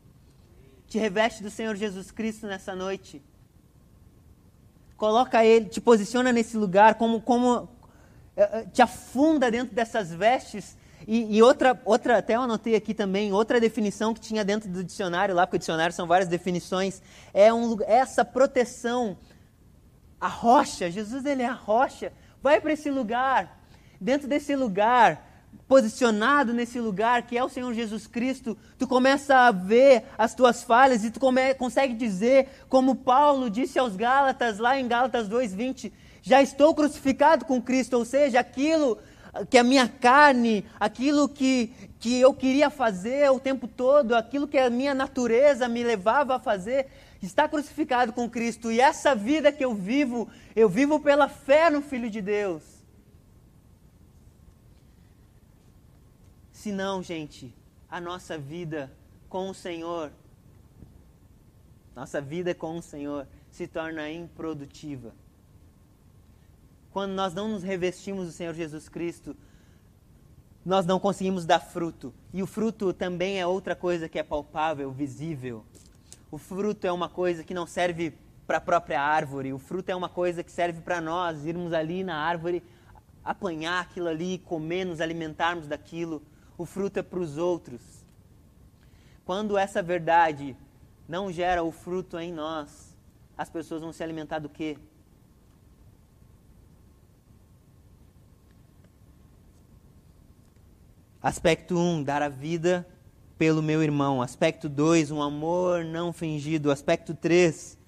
Te 0.86 0.96
reveste 0.96 1.42
do 1.42 1.50
Senhor 1.50 1.74
Jesus 1.74 2.12
Cristo 2.12 2.46
nessa 2.46 2.72
noite. 2.76 3.20
Coloca 4.96 5.44
ele, 5.44 5.68
te 5.68 5.80
posiciona 5.80 6.30
nesse 6.30 6.56
lugar 6.56 6.94
como 6.94 7.20
como 7.20 7.68
eh, 8.36 8.60
eh, 8.60 8.66
te 8.72 8.80
afunda 8.80 9.50
dentro 9.50 9.74
dessas 9.74 10.14
vestes. 10.14 10.76
E, 11.04 11.36
e, 11.36 11.42
outra, 11.42 11.82
outra, 11.84 12.18
até 12.18 12.36
eu 12.36 12.42
anotei 12.42 12.76
aqui 12.76 12.94
também, 12.94 13.32
outra 13.32 13.60
definição 13.60 14.14
que 14.14 14.20
tinha 14.20 14.44
dentro 14.44 14.70
do 14.70 14.84
dicionário, 14.84 15.34
lá 15.34 15.44
porque 15.44 15.56
o 15.56 15.58
dicionário 15.58 15.92
são 15.92 16.06
várias 16.06 16.28
definições, 16.28 17.02
é 17.34 17.52
um, 17.52 17.76
essa 17.88 18.24
proteção, 18.24 19.18
a 20.20 20.28
rocha, 20.28 20.88
Jesus 20.88 21.26
ele 21.26 21.42
é 21.42 21.46
a 21.46 21.52
rocha, 21.52 22.12
vai 22.40 22.60
para 22.60 22.72
esse 22.72 22.88
lugar, 22.88 23.61
dentro 24.02 24.26
desse 24.26 24.54
lugar, 24.56 25.30
posicionado 25.68 26.52
nesse 26.52 26.78
lugar 26.80 27.22
que 27.22 27.38
é 27.38 27.44
o 27.44 27.48
Senhor 27.48 27.72
Jesus 27.72 28.06
Cristo, 28.06 28.58
tu 28.78 28.86
começa 28.86 29.34
a 29.34 29.50
ver 29.50 30.04
as 30.18 30.34
tuas 30.34 30.62
falhas 30.62 31.04
e 31.04 31.10
tu 31.10 31.20
consegue 31.56 31.94
dizer, 31.94 32.48
como 32.68 32.96
Paulo 32.96 33.48
disse 33.48 33.78
aos 33.78 33.96
Gálatas, 33.96 34.58
lá 34.58 34.78
em 34.78 34.88
Gálatas 34.88 35.28
2,20, 35.28 35.92
já 36.20 36.42
estou 36.42 36.74
crucificado 36.74 37.44
com 37.44 37.62
Cristo, 37.62 37.96
ou 37.96 38.04
seja, 38.04 38.40
aquilo 38.40 38.98
que 39.48 39.56
a 39.56 39.64
minha 39.64 39.88
carne, 39.88 40.66
aquilo 40.78 41.28
que, 41.28 41.72
que 41.98 42.20
eu 42.20 42.34
queria 42.34 42.68
fazer 42.68 43.30
o 43.30 43.40
tempo 43.40 43.66
todo, 43.66 44.14
aquilo 44.14 44.46
que 44.46 44.58
a 44.58 44.68
minha 44.68 44.94
natureza 44.94 45.68
me 45.68 45.82
levava 45.82 46.36
a 46.36 46.40
fazer, 46.40 46.88
está 47.22 47.48
crucificado 47.48 48.12
com 48.12 48.28
Cristo. 48.28 48.70
E 48.70 48.80
essa 48.80 49.14
vida 49.14 49.50
que 49.50 49.64
eu 49.64 49.74
vivo, 49.74 50.28
eu 50.54 50.68
vivo 50.68 51.00
pela 51.00 51.28
fé 51.28 51.70
no 51.70 51.80
Filho 51.80 52.10
de 52.10 52.20
Deus. 52.20 52.71
Se 56.62 56.70
não, 56.70 57.02
gente, 57.02 57.52
a 57.90 58.00
nossa 58.00 58.38
vida 58.38 58.88
com 59.28 59.50
o 59.50 59.52
Senhor, 59.52 60.12
nossa 61.92 62.20
vida 62.20 62.54
com 62.54 62.78
o 62.78 62.80
Senhor 62.80 63.26
se 63.50 63.66
torna 63.66 64.08
improdutiva. 64.08 65.12
Quando 66.92 67.14
nós 67.14 67.34
não 67.34 67.48
nos 67.48 67.64
revestimos 67.64 68.26
do 68.26 68.32
Senhor 68.32 68.54
Jesus 68.54 68.88
Cristo, 68.88 69.36
nós 70.64 70.86
não 70.86 71.00
conseguimos 71.00 71.44
dar 71.44 71.58
fruto. 71.58 72.14
E 72.32 72.44
o 72.44 72.46
fruto 72.46 72.92
também 72.92 73.40
é 73.40 73.44
outra 73.44 73.74
coisa 73.74 74.08
que 74.08 74.20
é 74.20 74.22
palpável, 74.22 74.92
visível. 74.92 75.64
O 76.30 76.38
fruto 76.38 76.86
é 76.86 76.92
uma 76.92 77.08
coisa 77.08 77.42
que 77.42 77.52
não 77.52 77.66
serve 77.66 78.16
para 78.46 78.58
a 78.58 78.60
própria 78.60 79.02
árvore. 79.02 79.52
O 79.52 79.58
fruto 79.58 79.90
é 79.90 79.96
uma 79.96 80.08
coisa 80.08 80.44
que 80.44 80.52
serve 80.52 80.80
para 80.80 81.00
nós 81.00 81.44
irmos 81.44 81.72
ali 81.72 82.04
na 82.04 82.14
árvore, 82.14 82.62
apanhar 83.24 83.80
aquilo 83.80 84.06
ali, 84.06 84.38
comer, 84.38 84.84
nos 84.84 85.00
alimentarmos 85.00 85.66
daquilo. 85.66 86.22
O 86.56 86.66
fruto 86.66 86.98
é 86.98 87.02
para 87.02 87.18
os 87.18 87.38
outros. 87.38 87.80
Quando 89.24 89.56
essa 89.56 89.82
verdade 89.82 90.56
não 91.08 91.32
gera 91.32 91.62
o 91.62 91.70
fruto 91.70 92.18
em 92.18 92.32
nós, 92.32 92.94
as 93.36 93.48
pessoas 93.48 93.80
vão 93.82 93.92
se 93.92 94.02
alimentar 94.02 94.38
do 94.38 94.48
quê? 94.48 94.76
Aspecto 101.22 101.76
1, 101.76 101.78
um, 101.78 102.02
dar 102.02 102.20
a 102.20 102.28
vida 102.28 102.86
pelo 103.38 103.62
meu 103.62 103.80
irmão. 103.80 104.20
Aspecto 104.20 104.68
2, 104.68 105.12
um 105.12 105.22
amor 105.22 105.84
não 105.84 106.12
fingido. 106.12 106.70
Aspecto 106.70 107.14
3, 107.14 107.78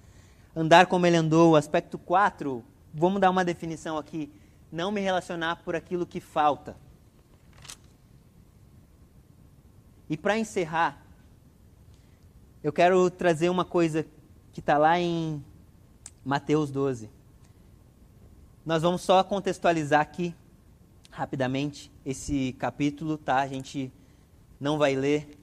andar 0.55 0.85
como 0.87 1.05
ele 1.05 1.17
andou. 1.17 1.57
Aspecto 1.57 1.97
4, 1.97 2.63
vamos 2.93 3.19
dar 3.19 3.29
uma 3.29 3.43
definição 3.43 3.97
aqui. 3.97 4.31
Não 4.71 4.89
me 4.89 5.01
relacionar 5.01 5.57
por 5.57 5.75
aquilo 5.75 6.05
que 6.05 6.21
falta. 6.21 6.77
E 10.09 10.15
para 10.15 10.37
encerrar, 10.37 11.03
eu 12.63 12.71
quero 12.71 13.09
trazer 13.09 13.49
uma 13.49 13.65
coisa 13.65 14.05
que 14.53 14.59
está 14.59 14.77
lá 14.77 14.99
em 14.99 15.43
Mateus 16.23 16.69
12. 16.69 17.09
Nós 18.65 18.83
vamos 18.83 19.01
só 19.01 19.23
contextualizar 19.23 20.01
aqui 20.01 20.35
rapidamente 21.09 21.91
esse 22.05 22.53
capítulo, 22.53 23.17
tá? 23.17 23.39
A 23.39 23.47
gente 23.47 23.91
não 24.59 24.77
vai 24.77 24.95
ler, 24.95 25.37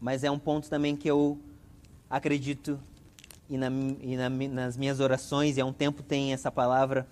mas 0.00 0.22
é 0.22 0.30
um 0.30 0.38
ponto 0.38 0.68
também 0.68 0.96
que 0.96 1.08
eu 1.08 1.38
acredito 2.08 2.78
e, 3.48 3.58
na, 3.58 3.68
e 4.00 4.16
na, 4.16 4.28
nas 4.28 4.76
minhas 4.76 5.00
orações, 5.00 5.56
e 5.56 5.60
há 5.60 5.64
um 5.64 5.72
tempo 5.72 6.02
tem 6.02 6.32
essa 6.32 6.50
palavra 6.50 7.06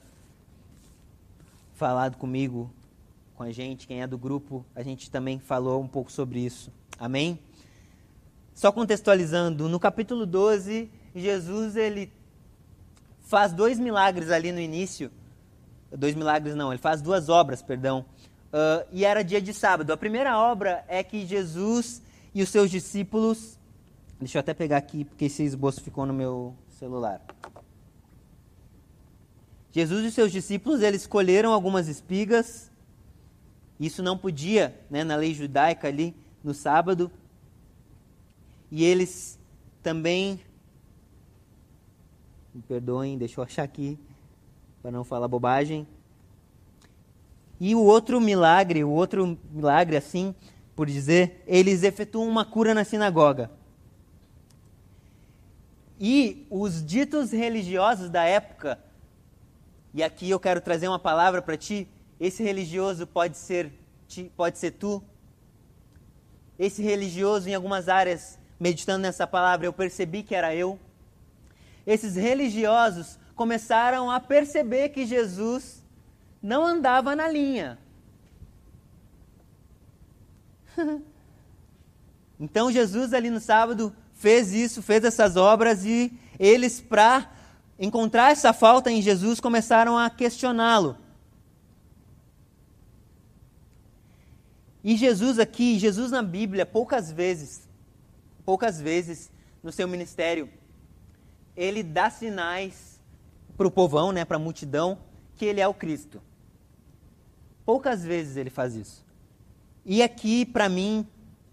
falado 1.74 2.16
comigo, 2.16 2.70
com 3.40 3.44
a 3.44 3.52
gente, 3.52 3.86
quem 3.86 4.02
é 4.02 4.06
do 4.06 4.18
grupo, 4.18 4.66
a 4.76 4.82
gente 4.82 5.10
também 5.10 5.38
falou 5.38 5.80
um 5.80 5.88
pouco 5.88 6.12
sobre 6.12 6.40
isso. 6.40 6.70
Amém? 6.98 7.38
Só 8.52 8.70
contextualizando, 8.70 9.66
no 9.66 9.80
capítulo 9.80 10.26
12, 10.26 10.90
Jesus 11.16 11.74
ele 11.74 12.12
faz 13.22 13.54
dois 13.54 13.78
milagres 13.78 14.30
ali 14.30 14.52
no 14.52 14.60
início 14.60 15.10
dois 15.90 16.14
milagres 16.14 16.54
não, 16.54 16.70
ele 16.70 16.82
faz 16.82 17.00
duas 17.00 17.30
obras, 17.30 17.62
perdão. 17.62 18.04
Uh, 18.52 18.86
e 18.92 19.06
era 19.06 19.24
dia 19.24 19.40
de 19.40 19.54
sábado. 19.54 19.90
A 19.90 19.96
primeira 19.96 20.38
obra 20.38 20.84
é 20.86 21.02
que 21.02 21.24
Jesus 21.24 22.02
e 22.34 22.42
os 22.42 22.50
seus 22.50 22.70
discípulos. 22.70 23.58
Deixa 24.18 24.36
eu 24.36 24.40
até 24.40 24.52
pegar 24.52 24.76
aqui, 24.76 25.06
porque 25.06 25.24
esse 25.24 25.42
esboço 25.42 25.80
ficou 25.80 26.04
no 26.04 26.12
meu 26.12 26.54
celular. 26.78 27.22
Jesus 29.72 30.04
e 30.04 30.12
seus 30.12 30.30
discípulos, 30.30 30.82
eles 30.82 31.00
escolheram 31.00 31.54
algumas 31.54 31.88
espigas. 31.88 32.69
Isso 33.80 34.02
não 34.02 34.18
podia, 34.18 34.78
né, 34.90 35.02
na 35.02 35.16
lei 35.16 35.32
judaica 35.32 35.88
ali, 35.88 36.14
no 36.44 36.52
sábado. 36.52 37.10
E 38.70 38.84
eles 38.84 39.38
também. 39.82 40.38
Me 42.54 42.60
perdoem, 42.62 43.16
deixa 43.16 43.40
eu 43.40 43.44
achar 43.44 43.62
aqui 43.62 43.98
para 44.82 44.90
não 44.90 45.02
falar 45.02 45.26
bobagem. 45.26 45.86
E 47.58 47.74
o 47.74 47.82
outro 47.82 48.20
milagre, 48.20 48.84
o 48.84 48.90
outro 48.90 49.38
milagre, 49.50 49.96
assim 49.96 50.34
por 50.80 50.86
dizer, 50.86 51.42
eles 51.46 51.82
efetuam 51.82 52.26
uma 52.26 52.42
cura 52.42 52.72
na 52.72 52.84
sinagoga. 52.84 53.50
E 56.00 56.46
os 56.48 56.82
ditos 56.82 57.32
religiosos 57.32 58.08
da 58.08 58.24
época, 58.24 58.78
e 59.92 60.02
aqui 60.02 60.30
eu 60.30 60.40
quero 60.40 60.62
trazer 60.62 60.88
uma 60.88 60.98
palavra 60.98 61.42
para 61.42 61.58
ti, 61.58 61.86
esse 62.20 62.42
religioso 62.42 63.06
pode 63.06 63.38
ser, 63.38 63.72
pode 64.36 64.58
ser 64.58 64.72
tu. 64.72 65.02
Esse 66.58 66.82
religioso, 66.82 67.48
em 67.48 67.54
algumas 67.54 67.88
áreas, 67.88 68.38
meditando 68.60 69.00
nessa 69.00 69.26
palavra, 69.26 69.64
eu 69.64 69.72
percebi 69.72 70.22
que 70.22 70.34
era 70.34 70.54
eu. 70.54 70.78
Esses 71.86 72.16
religiosos 72.16 73.18
começaram 73.34 74.10
a 74.10 74.20
perceber 74.20 74.90
que 74.90 75.06
Jesus 75.06 75.82
não 76.42 76.62
andava 76.66 77.16
na 77.16 77.26
linha. 77.26 77.78
então 82.38 82.70
Jesus 82.70 83.14
ali 83.14 83.30
no 83.30 83.40
sábado 83.40 83.96
fez 84.12 84.52
isso, 84.52 84.82
fez 84.82 85.02
essas 85.04 85.36
obras 85.36 85.86
e 85.86 86.12
eles, 86.38 86.82
para 86.82 87.30
encontrar 87.78 88.30
essa 88.32 88.52
falta 88.52 88.90
em 88.90 89.00
Jesus, 89.00 89.40
começaram 89.40 89.96
a 89.96 90.10
questioná-lo. 90.10 90.98
E 94.82 94.96
Jesus 94.96 95.38
aqui, 95.38 95.78
Jesus 95.78 96.10
na 96.10 96.22
Bíblia, 96.22 96.64
poucas 96.64 97.12
vezes, 97.12 97.68
poucas 98.44 98.80
vezes 98.80 99.30
no 99.62 99.70
seu 99.70 99.86
ministério, 99.86 100.48
ele 101.56 101.82
dá 101.82 102.08
sinais 102.08 102.98
para 103.56 103.66
o 103.66 103.70
povão, 103.70 104.10
né, 104.10 104.24
para 104.24 104.36
a 104.36 104.40
multidão, 104.40 104.98
que 105.36 105.44
ele 105.44 105.60
é 105.60 105.68
o 105.68 105.74
Cristo. 105.74 106.22
Poucas 107.64 108.02
vezes 108.02 108.36
ele 108.36 108.48
faz 108.48 108.74
isso. 108.74 109.04
E 109.84 110.02
aqui, 110.02 110.46
para 110.46 110.68
mim, 110.68 111.06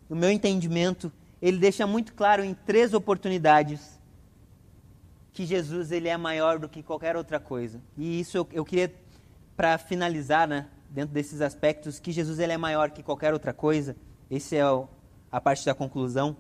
no 0.09 0.15
meu 0.15 0.31
entendimento, 0.31 1.11
ele 1.41 1.57
deixa 1.57 1.85
muito 1.85 2.13
claro 2.13 2.43
em 2.43 2.53
três 2.53 2.93
oportunidades 2.93 3.99
que 5.33 5.45
Jesus 5.45 5.91
ele 5.91 6.07
é 6.07 6.17
maior 6.17 6.57
do 6.57 6.67
que 6.67 6.81
qualquer 6.81 7.15
outra 7.15 7.39
coisa. 7.39 7.81
E 7.97 8.19
isso 8.19 8.37
eu, 8.37 8.47
eu 8.51 8.65
queria, 8.65 8.93
para 9.55 9.77
finalizar, 9.77 10.47
né, 10.47 10.67
dentro 10.89 11.13
desses 11.13 11.41
aspectos, 11.41 11.99
que 11.99 12.11
Jesus 12.11 12.39
ele 12.39 12.53
é 12.53 12.57
maior 12.57 12.91
que 12.91 13.03
qualquer 13.03 13.33
outra 13.33 13.53
coisa. 13.53 13.95
Esse 14.29 14.55
é 14.55 14.69
o, 14.69 14.87
a 15.31 15.39
parte 15.39 15.65
da 15.65 15.73
conclusão 15.73 16.35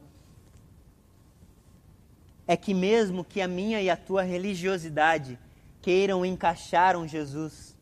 é 2.47 2.55
que 2.55 2.73
mesmo 2.73 3.25
que 3.25 3.41
a 3.41 3.47
minha 3.47 3.81
e 3.81 3.89
a 3.89 3.97
tua 3.97 4.23
religiosidade 4.23 5.37
queiram 5.81 6.25
encaixar 6.25 6.95
um 6.95 7.05
Jesus, 7.05 7.75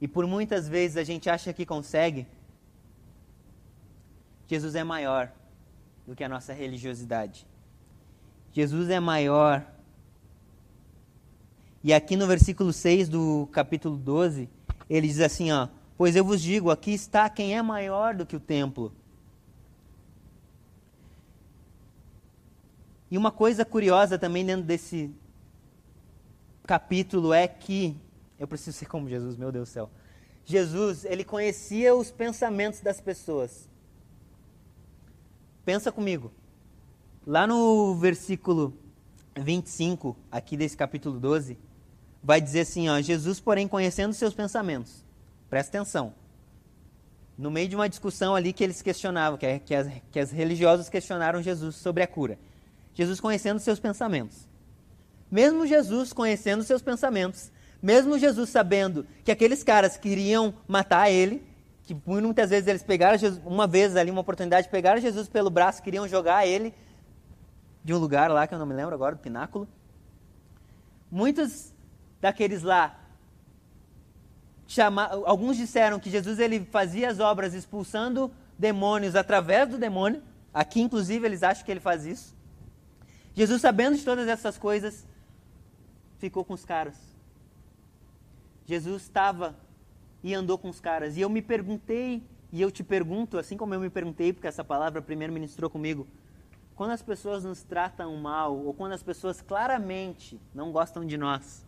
e 0.00 0.06
por 0.06 0.26
muitas 0.26 0.68
vezes 0.68 0.96
a 0.96 1.04
gente 1.04 1.28
acha 1.28 1.52
que 1.52 1.66
consegue, 1.66 2.26
Jesus 4.46 4.74
é 4.74 4.84
maior 4.84 5.30
do 6.06 6.14
que 6.14 6.24
a 6.24 6.28
nossa 6.28 6.52
religiosidade. 6.52 7.46
Jesus 8.52 8.88
é 8.88 8.98
maior. 8.98 9.64
E 11.84 11.92
aqui 11.92 12.16
no 12.16 12.26
versículo 12.26 12.72
6 12.72 13.08
do 13.08 13.48
capítulo 13.52 13.96
12, 13.96 14.48
ele 14.90 15.06
diz 15.06 15.20
assim, 15.20 15.52
ó: 15.52 15.68
"Pois 15.96 16.16
eu 16.16 16.24
vos 16.24 16.42
digo, 16.42 16.70
aqui 16.70 16.92
está 16.92 17.30
quem 17.30 17.56
é 17.56 17.62
maior 17.62 18.14
do 18.14 18.26
que 18.26 18.34
o 18.34 18.40
templo. 18.40 18.92
E 23.10 23.16
uma 23.16 23.30
coisa 23.32 23.64
curiosa 23.64 24.18
também 24.18 24.44
dentro 24.44 24.64
desse 24.64 25.10
capítulo 26.64 27.32
é 27.32 27.48
que 27.48 27.96
eu 28.38 28.46
preciso 28.46 28.76
ser 28.76 28.86
como 28.86 29.08
Jesus, 29.08 29.36
meu 29.36 29.50
Deus 29.50 29.68
do 29.68 29.72
céu. 29.72 29.90
Jesus, 30.44 31.04
ele 31.04 31.24
conhecia 31.24 31.94
os 31.94 32.10
pensamentos 32.10 32.80
das 32.80 33.00
pessoas. 33.00 33.68
Pensa 35.64 35.92
comigo. 35.92 36.32
Lá 37.26 37.46
no 37.46 37.94
versículo 37.96 38.72
25, 39.36 40.16
aqui 40.30 40.56
desse 40.56 40.76
capítulo 40.76 41.18
12, 41.18 41.58
vai 42.22 42.40
dizer 42.40 42.60
assim, 42.60 42.88
ó, 42.88 43.00
Jesus, 43.00 43.40
porém, 43.40 43.66
conhecendo 43.66 44.12
seus 44.12 44.34
pensamentos. 44.34 45.04
Presta 45.48 45.78
atenção. 45.78 46.14
No 47.36 47.50
meio 47.50 47.68
de 47.68 47.74
uma 47.74 47.88
discussão 47.88 48.34
ali 48.34 48.52
que 48.52 48.62
eles 48.62 48.82
questionavam, 48.82 49.38
que, 49.38 49.46
é, 49.46 49.58
que, 49.58 49.74
as, 49.74 49.88
que 50.10 50.20
as 50.20 50.30
religiosos 50.30 50.88
questionaram 50.88 51.42
Jesus 51.42 51.76
sobre 51.76 52.02
a 52.02 52.06
cura. 52.06 52.38
Jesus 52.92 53.20
conhecendo 53.20 53.58
seus 53.58 53.80
pensamentos. 53.80 54.48
Mesmo 55.30 55.66
Jesus 55.66 56.12
conhecendo 56.12 56.62
seus 56.62 56.82
pensamentos, 56.82 57.50
mesmo 57.82 58.18
Jesus 58.18 58.50
sabendo 58.50 59.06
que 59.24 59.30
aqueles 59.30 59.62
caras 59.62 59.96
queriam 59.96 60.52
matar 60.68 61.10
ele, 61.10 61.42
que 61.84 61.96
muitas 62.04 62.50
vezes 62.50 62.68
eles 62.68 62.82
pegaram 62.82 63.16
Jesus, 63.16 63.40
uma 63.44 63.66
vez 63.66 63.96
ali, 63.96 64.10
uma 64.10 64.20
oportunidade, 64.20 64.68
pegaram 64.68 65.00
Jesus 65.00 65.28
pelo 65.28 65.48
braço, 65.48 65.82
queriam 65.82 66.06
jogar 66.06 66.46
ele 66.46 66.74
de 67.82 67.94
um 67.94 67.98
lugar 67.98 68.30
lá 68.30 68.46
que 68.46 68.54
eu 68.54 68.58
não 68.58 68.66
me 68.66 68.74
lembro 68.74 68.94
agora, 68.94 69.14
do 69.14 69.20
pináculo. 69.20 69.66
Muitos 71.10 71.72
daqueles 72.20 72.62
lá 72.62 73.00
chama, 74.70 75.06
alguns 75.26 75.56
disseram 75.56 75.98
que 75.98 76.08
Jesus 76.08 76.38
ele 76.38 76.64
fazia 76.64 77.10
as 77.10 77.18
obras 77.18 77.54
expulsando 77.54 78.30
demônios 78.56 79.16
através 79.16 79.68
do 79.68 79.76
demônio. 79.76 80.22
Aqui, 80.54 80.80
inclusive, 80.80 81.26
eles 81.26 81.42
acham 81.42 81.64
que 81.64 81.72
ele 81.72 81.80
faz 81.80 82.06
isso. 82.06 82.36
Jesus, 83.34 83.60
sabendo 83.60 83.96
de 83.96 84.04
todas 84.04 84.28
essas 84.28 84.56
coisas, 84.56 85.04
ficou 86.18 86.44
com 86.44 86.54
os 86.54 86.64
caras. 86.64 86.96
Jesus 88.64 89.02
estava 89.02 89.56
e 90.22 90.32
andou 90.32 90.56
com 90.56 90.68
os 90.68 90.78
caras. 90.78 91.16
E 91.16 91.20
eu 91.20 91.28
me 91.28 91.42
perguntei, 91.42 92.22
e 92.52 92.62
eu 92.62 92.70
te 92.70 92.84
pergunto, 92.84 93.38
assim 93.38 93.56
como 93.56 93.74
eu 93.74 93.80
me 93.80 93.90
perguntei, 93.90 94.32
porque 94.32 94.46
essa 94.46 94.62
palavra 94.62 95.02
primeiro 95.02 95.32
ministrou 95.32 95.68
comigo, 95.68 96.06
quando 96.76 96.92
as 96.92 97.02
pessoas 97.02 97.42
nos 97.42 97.64
tratam 97.64 98.16
mal, 98.18 98.56
ou 98.56 98.72
quando 98.72 98.92
as 98.92 99.02
pessoas 99.02 99.42
claramente 99.42 100.40
não 100.54 100.70
gostam 100.70 101.04
de 101.04 101.16
nós, 101.16 101.66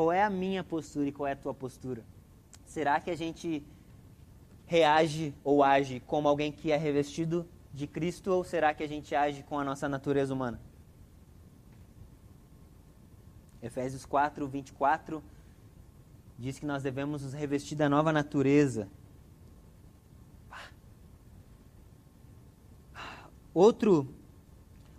qual 0.00 0.10
é 0.10 0.22
a 0.22 0.30
minha 0.30 0.64
postura 0.64 1.10
e 1.10 1.12
qual 1.12 1.26
é 1.26 1.32
a 1.32 1.36
tua 1.36 1.52
postura? 1.52 2.02
Será 2.64 2.98
que 2.98 3.10
a 3.10 3.14
gente 3.14 3.62
reage 4.64 5.34
ou 5.44 5.62
age 5.62 6.00
como 6.06 6.26
alguém 6.26 6.50
que 6.50 6.72
é 6.72 6.76
revestido 6.78 7.46
de 7.70 7.86
Cristo, 7.86 8.32
ou 8.32 8.42
será 8.42 8.72
que 8.72 8.82
a 8.82 8.88
gente 8.88 9.14
age 9.14 9.42
com 9.42 9.58
a 9.58 9.62
nossa 9.62 9.90
natureza 9.90 10.32
humana? 10.32 10.58
Efésios 13.62 14.06
4, 14.06 14.48
24 14.48 15.22
diz 16.38 16.58
que 16.58 16.64
nós 16.64 16.82
devemos 16.82 17.22
nos 17.22 17.34
revestir 17.34 17.76
da 17.76 17.86
nova 17.86 18.10
natureza. 18.10 18.88
Outro, 23.52 24.08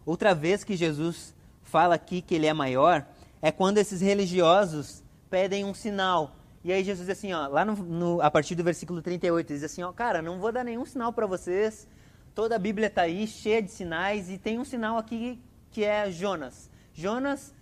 outra 0.06 0.36
vez 0.36 0.64
que 0.64 0.76
Jesus 0.76 1.34
fala 1.64 1.96
aqui 1.96 2.22
que 2.22 2.36
ele 2.36 2.46
é 2.46 2.54
maior 2.54 3.04
é 3.42 3.52
quando 3.52 3.78
esses 3.78 4.02
religiosos 4.02 5.04
pedem 5.30 5.66
um 5.66 5.74
sinal. 5.74 6.36
E 6.64 6.72
aí 6.72 6.84
Jesus 6.84 7.08
diz 7.08 7.18
assim, 7.18 7.34
ó, 7.34 7.48
lá 7.48 7.66
no, 7.66 7.76
no, 7.76 8.22
a 8.22 8.30
partir 8.30 8.54
do 8.54 8.64
versículo 8.64 9.02
38, 9.02 9.48
diz 9.48 9.64
assim, 9.64 9.82
ó, 9.82 9.92
cara, 9.92 10.22
não 10.22 10.40
vou 10.40 10.52
dar 10.52 10.64
nenhum 10.64 10.86
sinal 10.86 11.12
para 11.12 11.26
vocês. 11.26 11.88
Toda 12.36 12.56
a 12.56 12.60
Bíblia 12.60 12.88
está 12.88 13.02
aí, 13.02 13.26
cheia 13.26 13.62
de 13.62 13.72
sinais, 13.72 14.30
e 14.30 14.38
tem 14.38 14.60
um 14.60 14.66
sinal 14.66 14.98
aqui 14.98 15.42
que 15.72 15.84
é 15.84 16.12
Jonas. 16.12 16.70
Jonas 16.94 17.54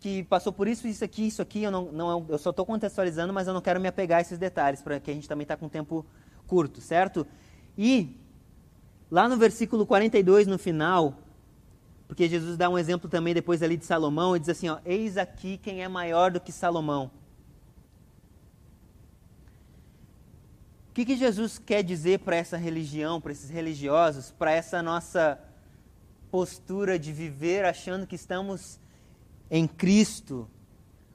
que 0.00 0.22
passou 0.24 0.52
por 0.52 0.68
isso, 0.68 0.86
isso 0.86 1.04
aqui, 1.04 1.26
isso 1.26 1.42
aqui, 1.42 1.62
eu, 1.62 1.70
não, 1.70 1.92
não, 1.92 2.26
eu 2.28 2.38
só 2.38 2.50
estou 2.50 2.64
contextualizando, 2.64 3.32
mas 3.32 3.46
eu 3.46 3.54
não 3.54 3.60
quero 3.60 3.80
me 3.80 3.88
apegar 3.88 4.18
a 4.18 4.20
esses 4.20 4.38
detalhes, 4.38 4.80
porque 4.80 5.10
a 5.10 5.14
gente 5.14 5.28
também 5.28 5.42
está 5.42 5.56
com 5.56 5.68
tempo 5.68 6.04
curto, 6.46 6.80
certo? 6.80 7.26
E 7.76 8.16
lá 9.10 9.28
no 9.28 9.36
versículo 9.36 9.86
42, 9.86 10.46
no 10.46 10.58
final, 10.58 11.14
porque 12.06 12.28
Jesus 12.28 12.56
dá 12.56 12.68
um 12.68 12.78
exemplo 12.78 13.10
também 13.10 13.34
depois 13.34 13.62
ali 13.62 13.76
de 13.76 13.84
Salomão, 13.84 14.36
e 14.36 14.40
diz 14.40 14.48
assim, 14.48 14.68
ó, 14.68 14.78
eis 14.84 15.16
aqui 15.16 15.58
quem 15.58 15.82
é 15.82 15.88
maior 15.88 16.30
do 16.30 16.40
que 16.40 16.52
Salomão. 16.52 17.10
O 20.90 20.92
que, 20.94 21.04
que 21.04 21.16
Jesus 21.16 21.58
quer 21.58 21.82
dizer 21.82 22.20
para 22.20 22.36
essa 22.36 22.56
religião, 22.56 23.20
para 23.20 23.32
esses 23.32 23.50
religiosos, 23.50 24.30
para 24.30 24.50
essa 24.52 24.82
nossa 24.82 25.38
postura 26.30 26.98
de 26.98 27.12
viver 27.12 27.64
achando 27.64 28.06
que 28.06 28.14
estamos 28.14 28.80
em 29.50 29.66
Cristo, 29.66 30.48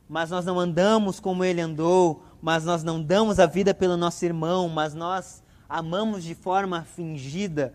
mas 0.08 0.30
nós 0.30 0.46
não 0.46 0.60
andamos 0.60 1.20
como 1.20 1.44
ele 1.44 1.62
andou, 1.62 2.24
mas 2.42 2.66
nós 2.66 2.84
não 2.84 3.02
damos 3.02 3.40
a 3.40 3.46
vida 3.46 3.74
pelo 3.74 3.98
nosso 3.98 4.24
irmão, 4.26 4.68
mas 4.68 4.94
nós 4.94 5.42
amamos 5.70 6.24
de 6.24 6.36
forma 6.36 6.84
fingida, 6.84 7.74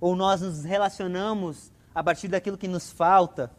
ou 0.00 0.16
nós 0.16 0.40
nos 0.40 0.64
relacionamos 0.64 1.69
a 1.94 2.02
partir 2.02 2.28
daquilo 2.28 2.58
que 2.58 2.68
nos 2.68 2.90
falta. 2.90 3.50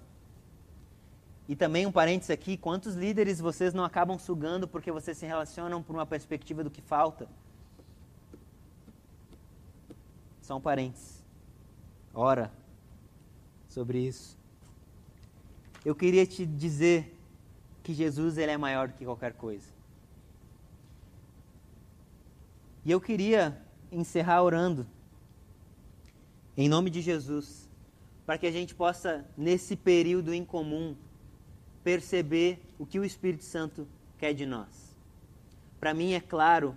E 1.47 1.55
também 1.55 1.85
um 1.85 1.91
parênteses 1.91 2.31
aqui, 2.31 2.55
quantos 2.55 2.95
líderes 2.95 3.39
vocês 3.39 3.73
não 3.73 3.83
acabam 3.83 4.17
sugando 4.17 4.67
porque 4.67 4.91
vocês 4.91 5.17
se 5.17 5.25
relacionam 5.25 5.83
por 5.83 5.95
uma 5.95 6.05
perspectiva 6.05 6.63
do 6.63 6.69
que 6.69 6.81
falta? 6.81 7.27
Só 10.41 10.57
um 10.57 10.61
parênteses. 10.61 11.21
Ora 12.13 12.51
sobre 13.67 13.99
isso 13.99 14.41
eu 15.83 15.95
queria 15.95 16.25
te 16.25 16.45
dizer 16.45 17.17
que 17.83 17.93
Jesus 17.93 18.37
ele 18.37 18.51
é 18.51 18.57
maior 18.57 18.87
do 18.87 18.93
que 18.93 19.03
qualquer 19.03 19.33
coisa. 19.33 19.67
E 22.85 22.91
eu 22.91 23.01
queria 23.01 23.59
encerrar 23.91 24.43
orando 24.43 24.85
em 26.55 26.69
nome 26.69 26.89
de 26.89 27.01
Jesus, 27.01 27.67
para 28.31 28.37
que 28.37 28.47
a 28.47 28.51
gente 28.51 28.73
possa 28.73 29.25
nesse 29.35 29.75
período 29.75 30.33
incomum 30.33 30.95
perceber 31.83 32.61
o 32.79 32.85
que 32.85 32.97
o 32.97 33.03
Espírito 33.03 33.43
Santo 33.43 33.85
quer 34.17 34.33
de 34.33 34.45
nós. 34.45 34.95
Para 35.81 35.93
mim 35.93 36.13
é 36.13 36.21
claro, 36.21 36.73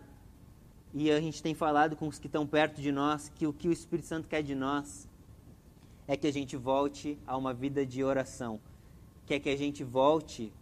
e 0.92 1.12
a 1.12 1.20
gente 1.20 1.40
tem 1.40 1.54
falado 1.54 1.94
com 1.94 2.08
os 2.08 2.18
que 2.18 2.26
estão 2.26 2.44
perto 2.44 2.82
de 2.82 2.90
nós, 2.90 3.30
que 3.36 3.46
o 3.46 3.52
que 3.52 3.68
o 3.68 3.72
Espírito 3.72 4.08
Santo 4.08 4.26
quer 4.26 4.42
de 4.42 4.52
nós 4.52 5.08
é 6.08 6.16
que 6.16 6.26
a 6.26 6.32
gente 6.32 6.56
volte 6.56 7.16
a 7.24 7.36
uma 7.36 7.54
vida 7.54 7.86
de 7.86 8.02
oração 8.02 8.58
quer 9.24 9.38
que 9.38 9.48
a 9.48 9.56
gente 9.56 9.84
volte 9.84 10.52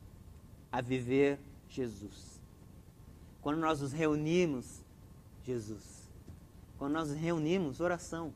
a 0.71 0.83
viver 0.83 1.39
Jesus. 1.71 2.39
Quando 3.41 3.61
nós 3.61 3.81
nos 3.81 3.93
reunimos, 3.93 4.85
Jesus. 5.43 6.07
quando 6.77 6.93
nós 6.93 7.09
nos 7.09 7.17
reunimos, 7.17 7.81
oração 7.81 8.35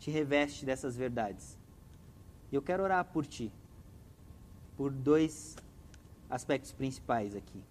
te 0.00 0.10
reveste 0.10 0.64
dessas 0.64 0.96
verdades. 0.96 1.56
E 2.50 2.56
eu 2.56 2.62
quero 2.62 2.82
orar 2.82 3.04
por 3.04 3.26
ti, 3.26 3.52
por 4.76 4.90
dois 4.90 5.56
aspectos 6.28 6.72
principais 6.72 7.36
aqui. 7.36 7.62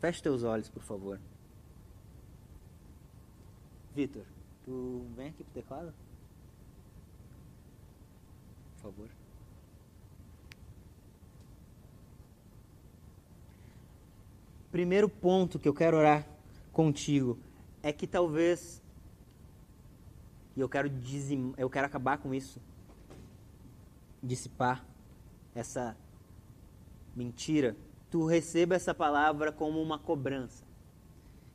Feche 0.00 0.22
teus 0.22 0.42
olhos, 0.42 0.68
por 0.68 0.82
favor. 0.82 1.18
Vitor, 3.94 4.24
tu 4.64 5.06
vem 5.16 5.28
aqui 5.28 5.42
pro 5.44 5.54
teclado? 5.54 5.94
Por 8.74 8.82
favor. 8.82 9.08
Primeiro 14.70 15.08
ponto 15.08 15.58
que 15.58 15.68
eu 15.68 15.74
quero 15.74 15.96
orar 15.96 16.26
contigo 16.72 17.38
é 17.82 17.92
que 17.92 18.06
talvez 18.06 18.82
e 20.58 20.60
eu 20.60 20.68
quero 20.68 20.88
dizim, 20.88 21.54
eu 21.56 21.70
quero 21.70 21.86
acabar 21.86 22.18
com 22.18 22.34
isso. 22.34 22.60
Dissipar 24.20 24.84
essa 25.54 25.96
mentira. 27.14 27.76
Tu 28.10 28.26
receba 28.26 28.74
essa 28.74 28.92
palavra 28.92 29.52
como 29.52 29.80
uma 29.80 30.00
cobrança. 30.00 30.64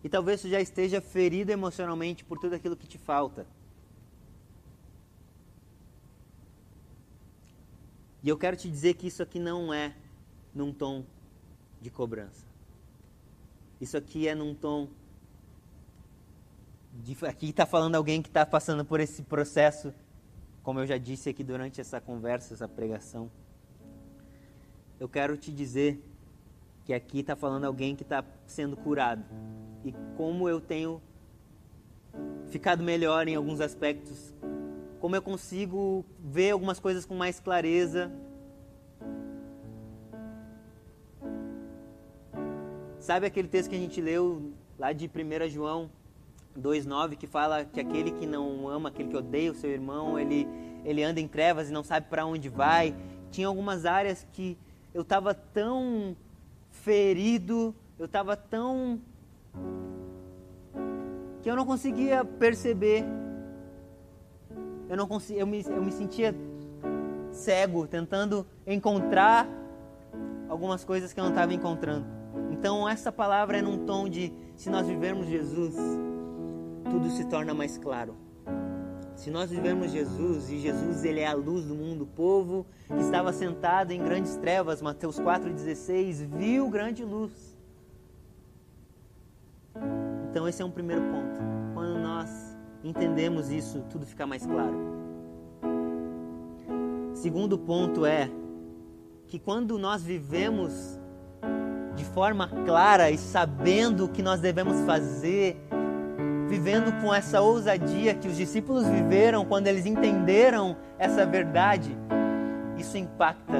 E 0.01 0.07
talvez 0.07 0.41
tu 0.41 0.47
já 0.47 0.61
esteja 0.61 1.01
ferido 1.01 1.51
emocionalmente 1.51 2.23
por 2.23 2.39
tudo 2.39 2.55
aquilo 2.55 2.77
que 2.77 2.87
te 2.87 2.97
falta. 2.97 3.45
E 8.23 8.29
eu 8.29 8.37
quero 8.37 8.55
te 8.55 8.69
dizer 8.69 8.93
que 8.93 9.07
isso 9.07 9.21
aqui 9.21 9.37
não 9.37 9.73
é 9.73 9.93
num 10.55 10.71
tom 10.71 11.03
de 11.81 11.89
cobrança. 11.89 12.45
Isso 13.81 13.97
aqui 13.97 14.29
é 14.29 14.33
num 14.33 14.55
tom 14.55 14.87
aqui 17.27 17.49
está 17.49 17.65
falando 17.65 17.95
alguém 17.95 18.21
que 18.21 18.29
está 18.29 18.45
passando 18.45 18.86
por 18.86 18.99
esse 18.99 19.23
processo, 19.23 19.93
como 20.62 20.79
eu 20.79 20.88
já 20.88 20.97
disse 20.97 21.29
aqui 21.29 21.43
durante 21.43 21.82
essa 21.82 21.99
conversa, 21.99 22.53
essa 22.53 22.67
pregação. 22.67 23.29
Eu 24.99 25.10
quero 25.10 25.36
te 25.36 25.51
dizer 25.51 26.01
que 26.86 26.93
aqui 26.93 27.19
está 27.19 27.36
falando 27.36 27.65
alguém 27.65 27.95
que 27.95 28.03
está 28.03 28.23
sendo 28.45 28.77
curado. 28.77 29.23
E 29.84 29.93
como 30.15 30.47
eu 30.47 30.62
tenho 30.62 31.01
ficado 32.47 32.84
melhor 32.84 33.27
em 33.27 33.36
alguns 33.36 33.60
aspectos, 33.60 34.34
como 34.99 35.15
eu 35.15 35.21
consigo 35.21 36.06
ver 36.19 36.51
algumas 36.51 36.79
coisas 36.79 37.06
com 37.06 37.15
mais 37.15 37.39
clareza. 37.39 38.12
Sabe 42.99 43.25
aquele 43.25 43.47
texto 43.47 43.69
que 43.69 43.75
a 43.75 43.79
gente 43.79 43.99
leu 43.99 44.53
lá 44.77 44.93
de 44.93 45.08
1 45.08 45.49
João 45.49 45.89
2:9 46.57 47.15
que 47.15 47.27
fala 47.27 47.65
que 47.65 47.79
aquele 47.79 48.11
que 48.11 48.25
não 48.25 48.67
ama, 48.67 48.89
aquele 48.89 49.09
que 49.09 49.17
odeia 49.17 49.51
o 49.51 49.55
seu 49.55 49.69
irmão, 49.69 50.19
ele 50.19 50.47
ele 50.85 51.01
anda 51.01 51.19
em 51.19 51.27
trevas 51.27 51.69
e 51.69 51.71
não 51.71 51.83
sabe 51.83 52.07
para 52.09 52.25
onde 52.25 52.49
vai. 52.49 52.95
Tinha 53.31 53.47
algumas 53.47 53.85
áreas 53.85 54.25
que 54.33 54.57
eu 54.93 55.01
estava 55.01 55.33
tão 55.33 56.15
ferido, 56.69 57.73
eu 57.97 58.05
estava 58.05 58.35
tão 58.35 58.99
que 61.41 61.49
eu 61.49 61.55
não 61.55 61.65
conseguia 61.65 62.23
perceber. 62.23 63.03
Eu 64.89 64.97
não 64.97 65.07
conseguia, 65.07 65.41
eu 65.41 65.47
me, 65.47 65.63
eu 65.65 65.83
me 65.83 65.91
sentia 65.91 66.35
cego, 67.31 67.87
tentando 67.87 68.45
encontrar 68.67 69.47
algumas 70.47 70.83
coisas 70.85 71.11
que 71.11 71.19
eu 71.19 71.23
não 71.23 71.31
estava 71.31 71.53
encontrando. 71.53 72.05
Então 72.51 72.87
essa 72.87 73.11
palavra 73.11 73.57
é 73.57 73.61
num 73.61 73.85
tom 73.85 74.07
de 74.07 74.31
se 74.55 74.69
nós 74.69 74.87
vivermos 74.87 75.27
Jesus, 75.27 75.75
tudo 76.93 77.10
se 77.10 77.25
torna 77.25 77.56
mais 77.56 77.75
claro. 77.75 78.15
Se 79.15 79.32
nós 79.32 79.49
vivemos 79.49 79.91
Jesus 79.91 80.47
e 80.51 80.60
Jesus 80.60 81.03
ele 81.03 81.21
é 81.21 81.25
a 81.25 81.34
luz 81.34 81.65
do 81.65 81.73
mundo, 81.73 82.03
o 82.03 82.08
povo 82.08 82.67
que 82.88 82.99
estava 82.99 83.34
sentado 83.34 83.91
em 83.91 84.03
grandes 84.03 84.36
trevas, 84.36 84.79
Mateus 84.79 85.19
4:16, 85.19 86.23
viu 86.23 86.69
grande 86.69 87.03
luz. 87.03 87.58
Então 90.29 90.47
esse 90.47 90.62
é 90.62 90.65
um 90.65 90.69
primeiro 90.69 91.01
ponto. 91.01 91.39
Quando 91.73 91.97
nós 91.97 92.29
entendemos 92.84 93.49
isso, 93.49 93.82
tudo 93.89 94.06
fica 94.06 94.27
mais 94.27 94.45
claro. 94.45 94.77
Segundo 97.15 97.58
ponto 97.58 98.06
é 98.06 98.29
que 99.25 99.39
quando 99.39 99.79
nós 99.79 100.03
vivemos 100.03 100.99
de 101.95 102.06
forma 102.06 102.47
clara 102.65 103.10
e 103.10 103.17
sabendo 103.17 104.06
o 104.06 104.10
que 104.10 104.21
nós 104.21 104.39
devemos 104.39 104.79
fazer, 104.82 105.58
vivendo 106.53 107.01
com 107.01 107.11
essa 107.11 107.41
ousadia 107.41 108.13
que 108.13 108.27
os 108.27 108.37
discípulos 108.37 108.87
viveram 108.87 109.43
quando 109.43 109.65
eles 109.65 109.87
entenderam 109.87 110.77
essa 110.99 111.25
verdade, 111.25 111.97
isso 112.77 112.95
impacta 112.95 113.59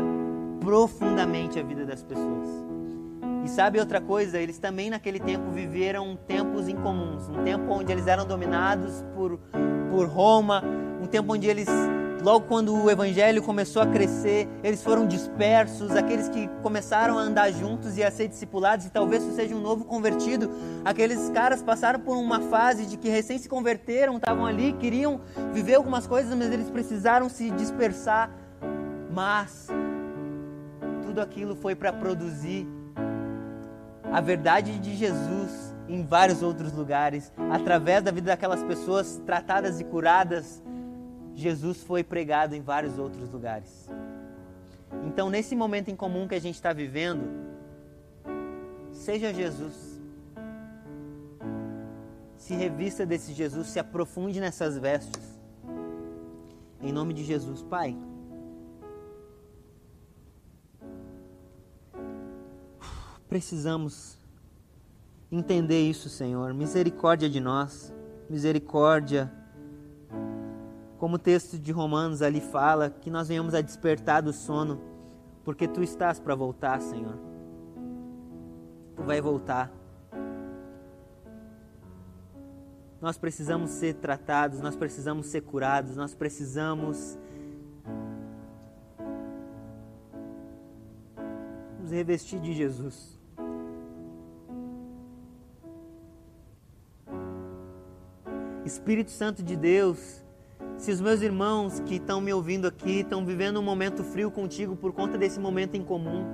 profundamente 0.60 1.60
a 1.60 1.64
vida 1.64 1.88
das 1.88 2.04
pessoas. 2.04 2.48
E 3.44 3.50
sabe 3.50 3.80
outra 3.80 4.00
coisa? 4.00 4.38
Eles 4.38 4.60
também 4.60 4.92
naquele 4.92 5.20
tempo 5.20 5.50
viveram 5.50 6.16
tempos 6.28 6.68
incomuns, 6.68 7.28
um 7.30 7.44
tempo 7.44 7.74
onde 7.74 7.92
eles 7.92 8.06
eram 8.06 8.28
dominados 8.28 9.04
por, 9.16 9.40
por 9.90 10.08
Roma, 10.08 10.64
um 11.02 11.08
tempo 11.08 11.34
onde 11.34 11.48
eles 11.48 11.68
Logo 12.24 12.46
quando 12.48 12.74
o 12.74 12.90
evangelho 12.90 13.44
começou 13.44 13.82
a 13.82 13.86
crescer, 13.86 14.48
eles 14.64 14.82
foram 14.82 15.06
dispersos, 15.06 15.92
aqueles 15.92 16.30
que 16.30 16.48
começaram 16.62 17.20
a 17.20 17.22
andar 17.22 17.52
juntos 17.52 17.98
e 17.98 18.04
a 18.04 18.10
ser 18.10 18.30
discipulados, 18.30 18.86
e 18.86 18.90
talvez 18.90 19.22
você 19.22 19.42
seja 19.42 19.54
um 19.54 19.60
novo 19.60 19.84
convertido, 19.84 20.50
aqueles 20.86 21.30
caras 21.32 21.62
passaram 21.62 22.00
por 22.00 22.16
uma 22.16 22.40
fase 22.40 22.86
de 22.86 22.96
que 22.96 23.10
recém 23.10 23.38
se 23.38 23.50
converteram, 23.50 24.16
estavam 24.16 24.46
ali, 24.46 24.72
queriam 24.72 25.20
viver 25.52 25.76
algumas 25.76 26.08
coisas, 26.08 26.34
mas 26.34 26.50
eles 26.50 26.70
precisaram 26.70 27.28
se 27.28 27.52
dispersar. 27.52 28.32
Mas 29.12 29.68
tudo 31.06 31.20
aquilo 31.20 31.58
foi 31.58 31.76
para 31.76 31.92
produzir 31.92 32.66
a 34.10 34.22
verdade 34.22 34.80
de 34.80 34.96
Jesus 34.96 35.76
em 35.90 36.06
vários 36.06 36.42
outros 36.42 36.72
lugares, 36.72 37.34
através 37.52 38.02
da 38.02 38.12
vida 38.12 38.28
daquelas 38.28 38.64
pessoas 38.64 39.22
tratadas 39.26 39.82
e 39.82 39.84
curadas 39.84 40.64
Jesus 41.36 41.84
foi 41.84 42.04
pregado 42.04 42.56
em 42.56 42.62
vários 42.62 42.98
outros 42.98 43.32
lugares. 43.32 43.90
Então, 45.06 45.30
nesse 45.30 45.56
momento 45.56 45.90
em 45.90 45.96
comum 45.96 46.28
que 46.28 46.36
a 46.36 46.42
gente 46.42 46.56
está 46.56 46.72
vivendo, 46.72 47.28
seja 48.92 49.34
Jesus. 49.34 50.00
Se 52.38 52.54
revista 52.54 53.06
desse 53.06 53.34
Jesus, 53.34 53.68
se 53.68 53.80
aprofunde 53.80 54.40
nessas 54.40 54.78
vestes. 54.78 55.40
Em 56.82 56.92
nome 56.92 57.14
de 57.14 57.24
Jesus, 57.24 57.64
Pai. 57.64 57.98
Precisamos 63.28 64.18
entender 65.32 65.82
isso, 65.90 66.10
Senhor. 66.10 66.54
Misericórdia 66.54 67.30
de 67.30 67.40
nós. 67.40 67.92
Misericórdia 68.30 69.32
como 71.04 71.18
o 71.18 71.20
texto 71.20 71.60
de 71.60 71.70
Romanos 71.70 72.22
ali 72.22 72.40
fala, 72.40 72.90
que 72.90 73.12
nós 73.12 73.28
venhamos 73.28 73.54
a 73.54 73.60
despertar 73.60 74.22
do 74.22 74.32
sono, 74.32 74.80
porque 75.44 75.68
tu 75.68 75.84
estás 75.84 76.18
para 76.18 76.34
voltar, 76.34 76.80
Senhor. 76.80 77.20
Tu 78.96 79.04
vai 79.04 79.20
voltar. 79.20 79.70
Nós 83.02 83.18
precisamos 83.18 83.72
ser 83.72 83.96
tratados, 83.96 84.62
nós 84.62 84.78
precisamos 84.78 85.26
ser 85.26 85.42
curados, 85.42 85.98
nós 85.98 86.16
precisamos 86.16 87.20
nos 91.82 91.92
revestir 91.92 92.40
de 92.40 92.54
Jesus. 92.54 93.20
Espírito 98.64 99.12
Santo 99.12 99.44
de 99.44 99.58
Deus, 99.58 100.23
se 100.84 100.92
os 100.92 101.00
meus 101.00 101.22
irmãos 101.22 101.80
que 101.80 101.96
estão 101.96 102.20
me 102.20 102.34
ouvindo 102.34 102.68
aqui 102.68 103.00
estão 103.00 103.26
vivendo 103.26 103.58
um 103.58 103.64
momento 103.64 104.04
frio 104.04 104.30
contigo 104.30 104.76
por 104.76 104.92
conta 104.92 105.18
desse 105.18 105.40
momento 105.40 105.76
em 105.76 105.82
comum, 105.82 106.26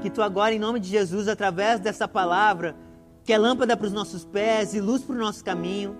que 0.00 0.08
tu 0.08 0.22
agora, 0.22 0.54
em 0.54 0.58
nome 0.58 0.80
de 0.80 0.88
Jesus, 0.88 1.28
através 1.28 1.78
dessa 1.78 2.08
palavra, 2.08 2.74
que 3.22 3.34
é 3.34 3.36
lâmpada 3.36 3.76
para 3.76 3.86
os 3.86 3.92
nossos 3.92 4.24
pés 4.24 4.72
e 4.72 4.80
luz 4.80 5.02
para 5.02 5.14
o 5.14 5.18
nosso 5.18 5.44
caminho, 5.44 5.94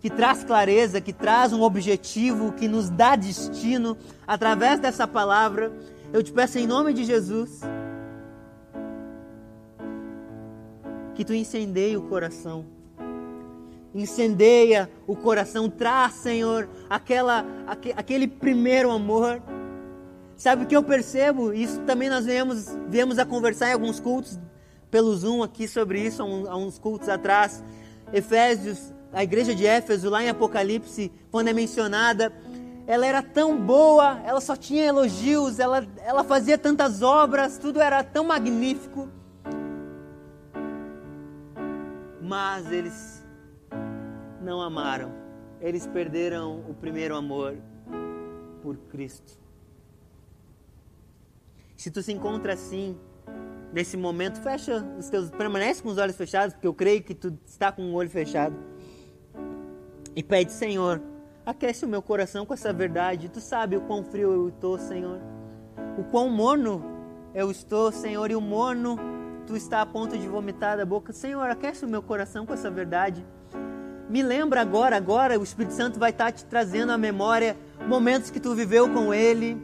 que 0.00 0.10
traz 0.10 0.42
clareza, 0.42 1.00
que 1.00 1.12
traz 1.12 1.52
um 1.52 1.62
objetivo, 1.62 2.50
que 2.50 2.66
nos 2.66 2.90
dá 2.90 3.14
destino, 3.14 3.96
através 4.26 4.80
dessa 4.80 5.06
palavra, 5.06 5.72
eu 6.12 6.20
te 6.20 6.32
peço 6.32 6.58
em 6.58 6.66
nome 6.66 6.92
de 6.92 7.04
Jesus, 7.04 7.60
que 11.14 11.24
tu 11.24 11.32
incendeie 11.32 11.96
o 11.96 12.02
coração 12.02 12.79
incendeia 13.94 14.90
o 15.06 15.16
coração, 15.16 15.68
traz, 15.68 16.14
Senhor, 16.14 16.68
aquela, 16.88 17.44
aquele 17.96 18.26
primeiro 18.26 18.90
amor. 18.90 19.42
Sabe 20.36 20.64
o 20.64 20.66
que 20.66 20.76
eu 20.76 20.82
percebo? 20.82 21.52
Isso 21.52 21.80
também 21.80 22.08
nós 22.08 22.24
viemos, 22.24 22.66
viemos 22.88 23.18
a 23.18 23.26
conversar 23.26 23.70
em 23.70 23.72
alguns 23.74 24.00
cultos 24.00 24.38
pelo 24.90 25.14
Zoom 25.14 25.42
aqui 25.42 25.68
sobre 25.68 26.00
isso 26.00 26.22
há 26.22 26.56
uns 26.56 26.78
cultos 26.78 27.08
atrás. 27.08 27.62
Efésios, 28.12 28.92
a 29.12 29.22
igreja 29.22 29.54
de 29.54 29.66
Éfeso, 29.66 30.08
lá 30.08 30.22
em 30.22 30.28
Apocalipse, 30.28 31.12
quando 31.30 31.48
é 31.48 31.52
mencionada, 31.52 32.32
ela 32.86 33.06
era 33.06 33.22
tão 33.22 33.56
boa, 33.56 34.20
ela 34.24 34.40
só 34.40 34.56
tinha 34.56 34.84
elogios, 34.84 35.60
ela, 35.60 35.86
ela 36.04 36.24
fazia 36.24 36.58
tantas 36.58 37.02
obras, 37.02 37.56
tudo 37.58 37.80
era 37.80 38.02
tão 38.02 38.24
magnífico. 38.24 39.08
Mas 42.20 42.70
eles 42.72 43.22
não 44.40 44.60
amaram, 44.60 45.12
eles 45.60 45.86
perderam 45.86 46.60
o 46.68 46.74
primeiro 46.74 47.14
amor 47.14 47.56
por 48.62 48.76
Cristo. 48.76 49.38
Se 51.76 51.90
tu 51.90 52.02
se 52.02 52.12
encontra 52.12 52.52
assim, 52.52 52.96
nesse 53.72 53.96
momento, 53.96 54.40
fecha 54.40 54.84
os 54.98 55.08
teus, 55.08 55.30
permanece 55.30 55.82
com 55.82 55.88
os 55.88 55.98
olhos 55.98 56.16
fechados, 56.16 56.54
porque 56.54 56.66
eu 56.66 56.74
creio 56.74 57.02
que 57.02 57.14
tu 57.14 57.38
está 57.46 57.72
com 57.72 57.82
o 57.82 57.94
olho 57.94 58.10
fechado. 58.10 58.56
E 60.14 60.22
pede, 60.22 60.52
Senhor, 60.52 61.00
aquece 61.44 61.84
o 61.84 61.88
meu 61.88 62.02
coração 62.02 62.44
com 62.44 62.52
essa 62.52 62.72
verdade. 62.72 63.28
Tu 63.28 63.40
sabe 63.40 63.76
o 63.76 63.80
quão 63.82 64.04
frio 64.04 64.32
eu 64.32 64.48
estou, 64.48 64.78
Senhor. 64.78 65.20
O 65.96 66.04
quão 66.04 66.28
morno 66.28 66.82
eu 67.34 67.50
estou, 67.50 67.92
Senhor, 67.92 68.30
e 68.30 68.34
o 68.34 68.40
morno 68.40 68.96
tu 69.46 69.56
está 69.56 69.80
a 69.80 69.86
ponto 69.86 70.18
de 70.18 70.28
vomitar 70.28 70.76
da 70.76 70.84
boca. 70.84 71.12
Senhor, 71.12 71.48
aquece 71.48 71.84
o 71.84 71.88
meu 71.88 72.02
coração 72.02 72.44
com 72.44 72.52
essa 72.52 72.70
verdade. 72.70 73.24
Me 74.10 74.24
lembra 74.24 74.60
agora, 74.60 74.96
agora 74.96 75.38
o 75.38 75.44
Espírito 75.44 75.72
Santo 75.72 75.96
vai 75.96 76.10
estar 76.10 76.32
te 76.32 76.44
trazendo 76.44 76.90
à 76.90 76.98
memória 76.98 77.56
momentos 77.86 78.28
que 78.28 78.40
tu 78.40 78.56
viveu 78.56 78.88
com 78.92 79.14
Ele, 79.14 79.56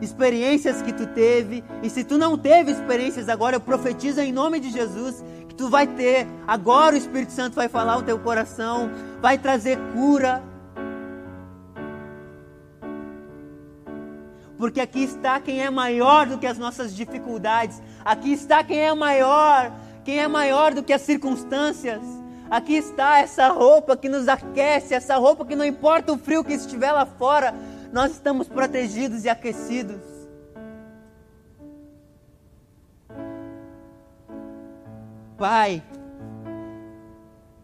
experiências 0.00 0.80
que 0.80 0.92
tu 0.92 1.08
teve. 1.08 1.64
E 1.82 1.90
se 1.90 2.04
tu 2.04 2.16
não 2.16 2.38
teve 2.38 2.70
experiências 2.70 3.28
agora, 3.28 3.56
eu 3.56 3.60
profetizo 3.60 4.20
em 4.20 4.30
nome 4.30 4.60
de 4.60 4.70
Jesus 4.70 5.24
que 5.48 5.56
tu 5.56 5.68
vai 5.68 5.88
ter. 5.88 6.28
Agora 6.46 6.94
o 6.94 6.98
Espírito 6.98 7.32
Santo 7.32 7.56
vai 7.56 7.68
falar 7.68 7.96
o 7.96 8.02
teu 8.04 8.16
coração, 8.20 8.92
vai 9.20 9.36
trazer 9.36 9.76
cura. 9.92 10.40
Porque 14.56 14.80
aqui 14.80 15.02
está 15.02 15.40
quem 15.40 15.64
é 15.64 15.68
maior 15.68 16.26
do 16.26 16.38
que 16.38 16.46
as 16.46 16.58
nossas 16.58 16.94
dificuldades. 16.94 17.82
Aqui 18.04 18.32
está 18.32 18.62
quem 18.62 18.78
é 18.78 18.94
maior, 18.94 19.72
quem 20.04 20.20
é 20.20 20.28
maior 20.28 20.74
do 20.74 20.84
que 20.84 20.92
as 20.92 21.02
circunstâncias. 21.02 22.19
Aqui 22.50 22.74
está 22.74 23.20
essa 23.20 23.46
roupa 23.48 23.96
que 23.96 24.08
nos 24.08 24.26
aquece, 24.26 24.92
essa 24.92 25.16
roupa 25.16 25.44
que 25.46 25.54
não 25.54 25.64
importa 25.64 26.12
o 26.12 26.18
frio 26.18 26.42
que 26.42 26.52
estiver 26.52 26.90
lá 26.90 27.06
fora, 27.06 27.54
nós 27.92 28.10
estamos 28.10 28.48
protegidos 28.48 29.24
e 29.24 29.28
aquecidos. 29.28 30.02
Pai, 35.38 35.80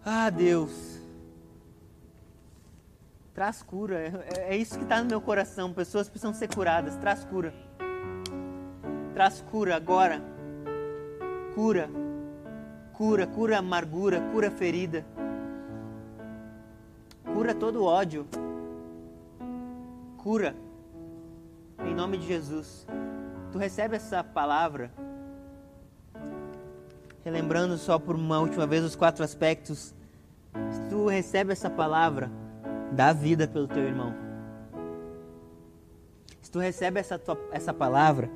ah 0.05 0.31
Deus, 0.31 1.01
traz 3.35 3.63
cura, 3.63 3.99
é, 3.99 4.55
é 4.55 4.57
isso 4.57 4.79
que 4.79 4.85
está 4.85 5.03
no 5.03 5.11
meu 5.11 5.21
coração. 5.21 5.73
Pessoas 5.73 6.09
precisam 6.09 6.33
ser 6.33 6.49
curadas, 6.55 6.97
traz 6.97 7.25
cura, 7.25 7.53
traz 9.13 9.43
cura 9.51 9.75
agora, 9.75 10.23
cura, 11.57 11.91
cura, 12.97 13.27
cura 13.27 13.59
amargura, 13.59 14.21
cura 14.33 14.51
ferida, 14.51 15.05
cura 17.33 17.55
todo 17.55 17.85
ódio 17.85 18.27
cura. 20.27 20.57
Em 21.87 21.95
nome 21.95 22.19
de 22.19 22.27
Jesus. 22.27 22.85
Tu 23.53 23.59
recebe 23.59 23.95
essa 23.95 24.25
palavra. 24.25 24.91
Relembrando 27.25 27.79
só 27.79 27.97
por 27.97 28.17
uma 28.17 28.41
última 28.41 28.67
vez 28.67 28.83
os 28.83 28.97
quatro 28.97 29.23
aspectos. 29.23 29.95
Se 30.73 30.81
tu 30.91 31.07
recebe 31.07 31.53
essa 31.53 31.71
palavra, 31.71 32.29
dá 32.91 33.13
vida 33.13 33.47
pelo 33.47 33.69
teu 33.69 33.85
irmão. 33.85 34.13
Se 36.43 36.51
tu 36.51 36.59
recebe 36.59 36.99
essa, 36.99 37.17
tua, 37.21 37.39
essa 37.53 37.73
palavra, 37.73 38.29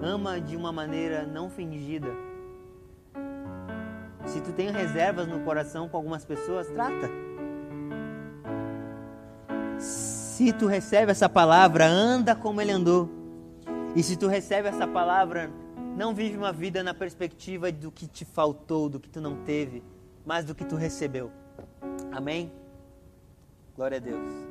ama 0.00 0.40
de 0.40 0.56
uma 0.56 0.70
maneira 0.70 1.26
não 1.26 1.50
fingida. 1.50 2.29
Se 4.30 4.40
tu 4.40 4.52
tem 4.52 4.70
reservas 4.70 5.28
no 5.28 5.40
coração 5.40 5.88
com 5.88 5.96
algumas 5.96 6.24
pessoas, 6.24 6.66
trata 6.68 7.10
se 10.40 10.54
tu 10.54 10.66
recebe 10.66 11.12
essa 11.12 11.28
palavra, 11.28 11.86
anda 11.86 12.34
como 12.34 12.62
ele 12.62 12.72
andou. 12.72 13.10
E 13.94 14.02
se 14.02 14.16
tu 14.16 14.26
recebe 14.26 14.68
essa 14.68 14.86
palavra, 14.88 15.50
não 15.96 16.14
vive 16.14 16.34
uma 16.34 16.50
vida 16.50 16.82
na 16.82 16.94
perspectiva 16.94 17.70
do 17.70 17.90
que 17.90 18.06
te 18.06 18.24
faltou, 18.24 18.88
do 18.88 18.98
que 18.98 19.10
tu 19.10 19.20
não 19.20 19.36
teve, 19.44 19.82
mas 20.24 20.46
do 20.46 20.54
que 20.54 20.64
tu 20.64 20.76
recebeu. 20.76 21.30
Amém? 22.10 22.50
Glória 23.76 23.98
a 23.98 24.00
Deus. 24.00 24.49